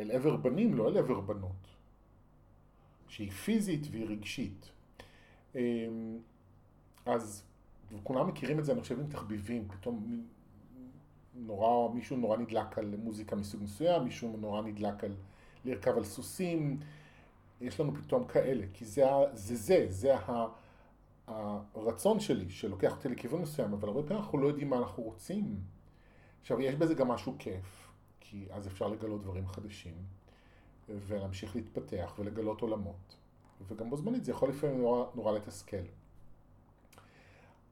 אל 0.00 0.10
עבר 0.10 0.36
בנים, 0.36 0.74
לא 0.74 0.88
אל 0.88 0.96
עבר 0.96 1.20
בנות, 1.20 1.66
שהיא 3.08 3.30
פיזית 3.30 3.86
והיא 3.90 4.06
רגשית. 4.06 4.70
אמ, 5.54 6.18
אז 7.06 7.44
כולם 8.02 8.28
מכירים 8.28 8.58
את 8.58 8.64
זה, 8.64 8.72
אני 8.72 8.80
חושב, 8.80 9.00
עם 9.00 9.06
תחביבים, 9.06 9.68
פתאום 9.68 10.26
נורא, 11.34 11.94
מישהו 11.94 12.16
נורא 12.16 12.36
נדלק 12.36 12.78
על 12.78 12.94
מוזיקה 12.96 13.36
מסוג 13.36 13.62
מסוים, 13.62 14.04
מישהו 14.04 14.36
נורא 14.36 14.62
נדלק 14.62 15.04
על 15.04 15.16
לרכב 15.64 15.96
על 15.96 16.04
סוסים, 16.04 16.80
יש 17.60 17.80
לנו 17.80 17.94
פתאום 17.94 18.24
כאלה, 18.24 18.66
כי 18.72 18.84
זה 18.84 19.04
זה, 19.32 19.56
זה, 19.56 19.86
זה 19.88 20.16
ה... 20.16 20.46
הרצון 21.26 22.20
שלי 22.20 22.50
שלוקח 22.50 22.96
אותי 22.96 23.08
לכיוון 23.08 23.42
מסוים, 23.42 23.72
אבל 23.72 23.88
הרבה 23.88 24.02
פעמים 24.02 24.22
אנחנו 24.22 24.38
לא 24.38 24.46
יודעים 24.46 24.70
מה 24.70 24.78
אנחנו 24.78 25.02
רוצים. 25.02 25.60
עכשיו, 26.40 26.60
יש 26.60 26.74
בזה 26.74 26.94
גם 26.94 27.08
משהו 27.08 27.34
כיף, 27.38 27.88
כי 28.20 28.46
אז 28.50 28.66
אפשר 28.66 28.88
לגלות 28.88 29.22
דברים 29.22 29.46
חדשים, 29.46 29.94
ולהמשיך 30.88 31.56
להתפתח 31.56 32.14
ולגלות 32.18 32.60
עולמות, 32.60 33.16
וגם 33.66 33.90
בו 33.90 33.96
זמנית 33.96 34.24
זה 34.24 34.30
יכול 34.30 34.48
לפעמים 34.48 34.78
נורא, 34.78 35.04
נורא 35.14 35.32
לתסכל. 35.32 35.76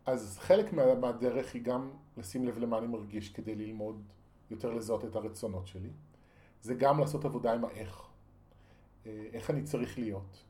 אז 0.07 0.39
חלק 0.39 0.73
מה, 0.73 0.95
מהדרך 0.95 1.55
היא 1.55 1.63
גם 1.63 1.91
לשים 2.17 2.45
לב 2.45 2.59
למה 2.59 2.79
אני 2.79 2.87
מרגיש 2.87 3.29
כדי 3.29 3.55
ללמוד 3.55 4.03
יותר 4.51 4.75
לזהות 4.75 5.05
את 5.05 5.17
הרצונות 5.17 5.67
שלי. 5.67 5.91
זה 6.63 6.75
גם 6.75 7.01
לעשות 7.01 7.25
עבודה 7.25 7.53
עם 7.53 7.65
האיך. 7.65 8.03
אה, 9.07 9.27
איך 9.33 9.51
אני 9.51 9.63
צריך 9.63 9.99
להיות. 9.99 10.45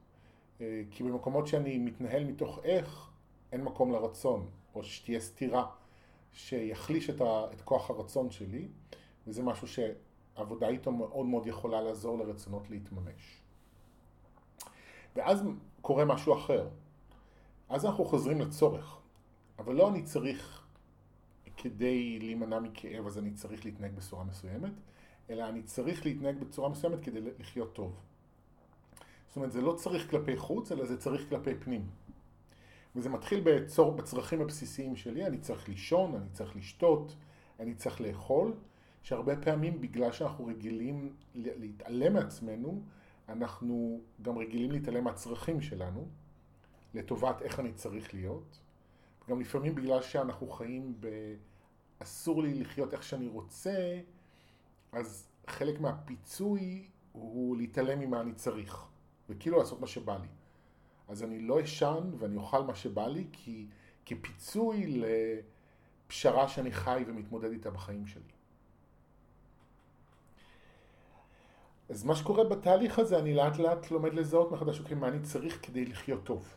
אה, 0.60 0.82
כי 0.90 1.02
במקומות 1.02 1.46
שאני 1.46 1.78
מתנהל 1.78 2.24
מתוך 2.24 2.58
איך, 2.64 3.10
אין 3.52 3.64
מקום 3.64 3.92
לרצון, 3.92 4.46
או 4.74 4.82
שתהיה 4.84 5.20
סתירה 5.20 5.66
שיחליש 6.32 7.10
את, 7.10 7.20
ה, 7.20 7.44
את 7.52 7.60
כוח 7.60 7.90
הרצון 7.90 8.30
שלי, 8.30 8.68
וזה 9.26 9.42
משהו 9.42 9.68
שעבודה 9.68 10.68
איתו 10.68 10.92
מאוד 10.92 11.26
מאוד 11.26 11.46
יכולה 11.46 11.80
לעזור 11.80 12.18
לרצונות 12.18 12.70
להתממש. 12.70 13.40
ואז 15.16 15.44
קורה 15.80 16.04
משהו 16.04 16.34
אחר. 16.34 16.68
אז 17.68 17.86
אנחנו 17.86 18.04
חוזרים 18.04 18.40
לצורך. 18.40 18.98
אבל 19.58 19.74
לא 19.74 19.88
אני 19.88 20.02
צריך, 20.02 20.62
כדי 21.56 22.18
להימנע 22.18 22.60
מכאב, 22.60 23.06
אז 23.06 23.18
אני 23.18 23.30
צריך 23.30 23.64
להתנהג 23.64 23.94
בצורה 23.94 24.24
מסוימת, 24.24 24.72
אלא 25.30 25.48
אני 25.48 25.62
צריך 25.62 26.06
להתנהג 26.06 26.38
בצורה 26.38 26.68
מסוימת 26.68 27.00
כדי 27.04 27.20
לחיות 27.38 27.72
טוב. 27.72 28.00
זאת 29.33 29.37
אומרת, 29.37 29.53
זה 29.53 29.61
לא 29.61 29.73
צריך 29.73 30.11
כלפי 30.11 30.37
חוץ, 30.37 30.73
אלא 30.73 30.85
זה 30.85 30.97
צריך 30.97 31.29
כלפי 31.29 31.55
פנים. 31.55 31.87
וזה 32.97 33.09
מתחיל 33.09 33.40
בצור, 33.45 33.92
בצרכים 33.92 34.40
הבסיסיים 34.40 34.97
שלי, 34.97 35.27
אני 35.27 35.38
צריך 35.38 35.68
לישון, 35.68 36.14
אני 36.14 36.29
צריך 36.33 36.57
לשתות, 36.57 37.16
אני 37.61 37.75
צריך 37.75 38.01
לאכול, 38.01 38.55
שהרבה 39.03 39.37
פעמים 39.37 39.81
בגלל 39.81 40.12
שאנחנו 40.12 40.47
רגילים 40.47 41.12
להתעלם 41.35 42.12
מעצמנו, 42.12 42.83
אנחנו 43.29 44.01
גם 44.23 44.38
רגילים 44.38 44.71
להתעלם 44.71 45.05
מהצרכים 45.05 45.61
שלנו, 45.61 46.07
לטובת 46.95 47.42
איך 47.42 47.61
אני 47.61 47.73
צריך 47.73 48.14
להיות. 48.14 48.59
גם 49.31 49.40
לפעמים 49.40 49.75
בגלל 49.75 50.03
שאנחנו 50.03 50.49
חיים 50.49 50.95
ב... 51.01 51.09
אסור 51.99 52.42
לי 52.42 52.55
לחיות 52.55 52.92
איך 52.92 53.03
שאני 53.03 53.29
רוצה, 53.29 54.01
אז 54.92 55.29
חלק 55.47 55.81
מהפיצוי 55.81 56.88
הוא 57.12 57.57
להתעלם 57.57 58.01
ממה 58.01 58.21
אני 58.21 58.35
צריך. 58.35 58.91
וכאילו 59.33 59.59
לעשות 59.59 59.81
מה 59.81 59.87
שבא 59.87 60.18
לי. 60.18 60.29
אז 61.09 61.23
אני 61.23 61.40
לא 61.40 61.64
אשן 61.64 62.11
ואני 62.18 62.37
אוכל 62.37 62.62
מה 62.62 62.75
שבא 62.75 63.07
לי, 63.07 63.27
כי 63.33 63.66
כפיצוי 64.07 65.03
לפשרה 66.07 66.49
שאני 66.49 66.73
חי 66.73 67.05
ומתמודד 67.07 67.51
איתה 67.51 67.71
בחיים 67.71 68.07
שלי. 68.07 68.23
אז 71.88 72.05
מה 72.05 72.16
שקורה 72.16 72.45
בתהליך 72.45 72.99
הזה, 72.99 73.18
אני 73.18 73.35
לאט 73.35 73.59
לאט 73.59 73.90
לומד 73.90 74.14
לזהות 74.14 74.53
מחדש, 74.53 74.81
אוקיי, 74.81 74.97
מה 74.97 75.09
אני 75.09 75.21
צריך 75.21 75.59
כדי 75.62 75.87
לחיות 75.87 76.25
טוב. 76.25 76.55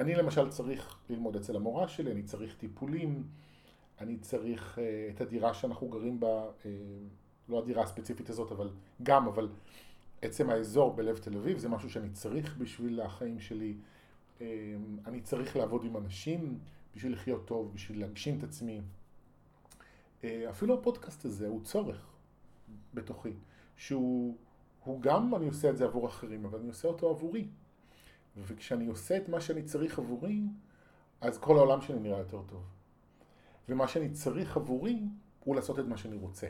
אני 0.00 0.14
למשל 0.14 0.48
צריך 0.50 0.98
ללמוד 1.10 1.36
אצל 1.36 1.56
המורה 1.56 1.88
שלי, 1.88 2.12
אני 2.12 2.22
צריך 2.22 2.56
טיפולים, 2.56 3.24
אני 4.00 4.16
צריך 4.18 4.78
uh, 4.78 5.14
את 5.14 5.20
הדירה 5.20 5.54
שאנחנו 5.54 5.88
גרים 5.88 6.20
בה, 6.20 6.50
uh, 6.62 6.66
לא 7.48 7.58
הדירה 7.58 7.82
הספציפית 7.82 8.30
הזאת, 8.30 8.52
אבל 8.52 8.70
גם, 9.02 9.28
אבל 9.28 9.48
עצם 10.22 10.50
האזור 10.50 10.94
בלב 10.94 11.18
תל 11.18 11.36
אביב 11.36 11.58
זה 11.58 11.68
משהו 11.68 11.90
שאני 11.90 12.10
צריך 12.10 12.56
בשביל 12.56 13.00
החיים 13.00 13.40
שלי. 13.40 13.74
אמ, 14.40 14.46
אני 15.06 15.20
צריך 15.20 15.56
לעבוד 15.56 15.84
עם 15.84 15.96
אנשים 15.96 16.58
בשביל 16.94 17.12
לחיות 17.12 17.46
טוב, 17.46 17.74
בשביל 17.74 18.00
להגשים 18.00 18.38
את 18.38 18.42
עצמי. 18.44 18.80
אה, 20.24 20.50
אפילו 20.50 20.74
הפודקאסט 20.74 21.24
הזה 21.24 21.48
הוא 21.48 21.64
צורך 21.64 22.06
בתוכי, 22.94 23.32
שהוא 23.76 24.36
גם, 25.00 25.34
אני 25.34 25.46
עושה 25.46 25.70
את 25.70 25.76
זה 25.76 25.84
עבור 25.84 26.06
אחרים, 26.06 26.44
אבל 26.44 26.58
אני 26.58 26.68
עושה 26.68 26.88
אותו 26.88 27.10
עבורי. 27.10 27.48
וכשאני 28.36 28.86
עושה 28.86 29.16
את 29.16 29.28
מה 29.28 29.40
שאני 29.40 29.62
צריך 29.62 29.98
עבורי, 29.98 30.40
אז 31.20 31.38
כל 31.38 31.56
העולם 31.56 31.80
שלי 31.80 31.98
נראה 31.98 32.18
יותר 32.18 32.42
טוב. 32.46 32.64
ומה 33.68 33.88
שאני 33.88 34.10
צריך 34.10 34.56
עבורי 34.56 35.02
הוא 35.44 35.56
לעשות 35.56 35.78
את 35.78 35.84
מה 35.84 35.96
שאני 35.96 36.16
רוצה. 36.16 36.46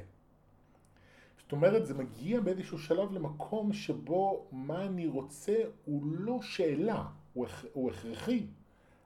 זאת 1.46 1.52
אומרת, 1.52 1.86
זה 1.86 1.94
מגיע 1.94 2.40
באיזשהו 2.40 2.78
שלב 2.78 3.12
למקום 3.12 3.72
שבו 3.72 4.48
מה 4.52 4.86
אני 4.86 5.06
רוצה 5.06 5.56
הוא 5.84 6.02
לא 6.06 6.42
שאלה, 6.42 7.06
הוא, 7.34 7.46
הוא 7.72 7.90
הכרחי. 7.90 8.46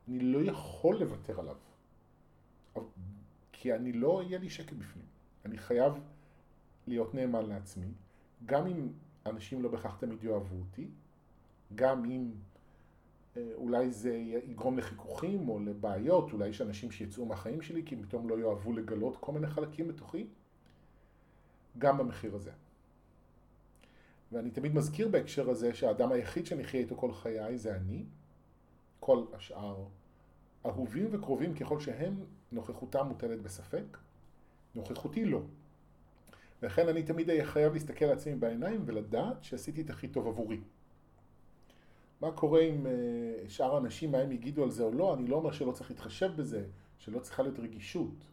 אני 0.09 0.21
לא 0.21 0.39
יכול 0.39 0.97
לוותר 0.97 1.41
עליו. 1.41 1.57
כי 3.53 3.75
אני 3.75 3.93
לא, 3.93 4.23
יהיה 4.27 4.39
לי 4.39 4.51
שקט 4.51 4.73
בפנים. 4.73 5.05
אני 5.45 5.59
חייב 5.59 5.93
להיות 6.87 7.15
נאמן 7.15 7.47
לעצמי, 7.47 7.93
גם 8.47 8.67
אם 8.67 8.89
אנשים 9.27 9.63
לא 9.63 9.69
בהכרח 9.69 9.97
תמיד 9.97 10.25
יאהבו 10.25 10.57
אותי, 10.57 10.89
גם 11.75 12.05
אם 12.05 12.31
אה, 13.37 13.51
אולי 13.55 13.91
זה 13.91 14.15
יגרום 14.47 14.79
לחיכוכים 14.79 15.49
או 15.49 15.59
לבעיות, 15.59 16.33
אולי 16.33 16.49
יש 16.49 16.61
אנשים 16.61 16.91
שיצאו 16.91 17.27
מהחיים 17.27 17.63
שלי 17.63 17.83
כי 17.87 17.97
פתאום 17.97 18.29
לא 18.29 18.39
יאהבו 18.39 18.73
לגלות 18.73 19.17
כל 19.21 19.33
מיני 19.33 19.47
חלקים 19.47 19.89
בתוכי. 19.89 20.27
גם 21.79 21.99
במחיר 21.99 22.35
הזה. 22.35 22.51
ואני 24.33 24.51
תמיד 24.51 24.75
מזכיר 24.75 25.09
בהקשר 25.09 25.51
הזה 25.51 25.75
שהאדם 25.75 26.13
היחיד 26.13 26.47
שאני 26.47 26.63
אחיה 26.65 26.81
איתו 26.81 26.97
כל 26.97 27.13
חיי 27.13 27.59
זה 27.59 27.77
אני, 27.77 28.05
כל 29.01 29.25
השאר 29.33 29.85
אהובים 30.67 31.09
וקרובים 31.13 31.55
ככל 31.55 31.81
שהם, 31.81 32.25
נוכחותם 32.53 33.07
מוטלת 33.07 33.43
בספק, 33.43 33.99
נוכחותי 34.75 35.25
לא. 35.25 35.41
ולכן 36.63 36.89
אני 36.89 37.03
תמיד 37.03 37.31
אהיה 37.31 37.47
חייב 37.47 37.73
להסתכל 37.73 38.05
על 38.05 38.13
עצמי 38.13 38.35
בעיניים 38.35 38.83
ולדעת 38.87 39.45
שעשיתי 39.45 39.81
את 39.81 39.91
הכי 39.91 40.09
טוב 40.09 40.29
עבורי. 40.29 40.61
מה 42.21 42.33
קורה 42.33 42.61
עם 42.61 42.87
uh, 42.87 43.49
שאר 43.49 43.75
האנשים, 43.75 44.13
מה 44.13 44.19
הם 44.19 44.33
יגידו 44.33 44.63
על 44.63 44.71
זה 44.71 44.83
או 44.83 44.93
לא, 44.93 45.15
אני 45.15 45.27
לא 45.27 45.37
אומר 45.37 45.53
שלא 45.53 45.73
צריך 45.73 45.91
להתחשב 45.91 46.33
בזה, 46.37 46.65
שלא 46.99 47.19
צריכה 47.19 47.43
להיות 47.43 47.59
רגישות, 47.59 48.25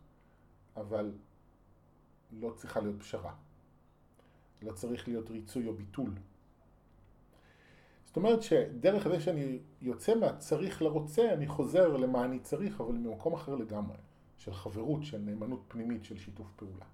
אבל 0.77 1.11
לא 2.31 2.51
צריכה 2.55 2.79
להיות 2.79 2.99
פשרה. 2.99 3.33
לא 4.61 4.71
צריך 4.71 5.07
להיות 5.07 5.29
ריצוי 5.29 5.67
או 5.67 5.73
ביטול. 5.73 6.11
זאת 8.05 8.17
אומרת 8.17 8.41
שדרך 8.41 9.07
זה 9.07 9.19
שאני 9.19 9.59
יוצא 9.81 10.15
מהצריך 10.15 10.81
לרוצה, 10.81 11.33
אני 11.33 11.47
חוזר 11.47 11.97
למה 11.97 12.25
אני 12.25 12.39
צריך, 12.39 12.81
אבל 12.81 12.93
ממקום 12.93 13.33
אחר 13.33 13.55
לגמרי, 13.55 13.97
של 14.37 14.53
חברות, 14.53 15.03
של 15.03 15.17
נאמנות 15.17 15.63
פנימית, 15.67 16.03
של 16.03 16.17
שיתוף 16.17 16.47
פעולה. 16.55 16.85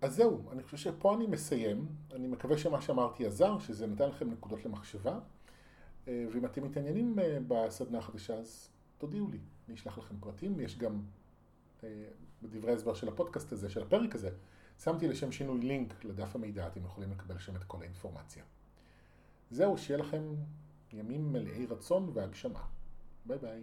אז 0.00 0.14
זהו, 0.14 0.50
אני 0.52 0.62
חושב 0.62 0.76
שפה 0.76 1.14
אני 1.14 1.26
מסיים. 1.26 1.86
אני 2.12 2.26
מקווה 2.28 2.58
שמה 2.58 2.80
שאמרתי 2.80 3.26
עזר, 3.26 3.58
שזה 3.58 3.86
נתן 3.86 4.08
לכם 4.08 4.30
נקודות 4.30 4.64
למחשבה. 4.64 5.18
אה, 6.08 6.26
ואם 6.32 6.44
אתם 6.44 6.64
מתעניינים 6.64 7.18
אה, 7.18 7.38
בסדנה 7.48 7.98
החדשה, 7.98 8.34
אז 8.34 8.70
תודיעו 8.98 9.28
לי, 9.28 9.38
אני 9.68 9.74
אשלח 9.74 9.98
לכם 9.98 10.14
פרטים. 10.20 10.60
יש 10.60 10.78
גם 10.78 11.02
בדברי 12.42 12.72
ההסבר 12.72 12.94
של 12.94 13.08
הפודקאסט 13.08 13.52
הזה, 13.52 13.70
של 13.70 13.82
הפרק 13.82 14.14
הזה, 14.14 14.30
שמתי 14.82 15.08
לשם 15.08 15.32
שינוי 15.32 15.60
לינק 15.60 16.04
לדף 16.04 16.36
המידע, 16.36 16.66
אתם 16.66 16.84
יכולים 16.84 17.10
לקבל 17.10 17.38
שם 17.38 17.56
את 17.56 17.64
כל 17.64 17.78
האינפורמציה. 17.80 18.44
זהו, 19.50 19.78
שיהיה 19.78 19.98
לכם 19.98 20.22
ימים 20.92 21.32
מלאי 21.32 21.66
רצון 21.66 22.10
והגשמה. 22.14 22.64
ביי 23.26 23.38
ביי. 23.38 23.62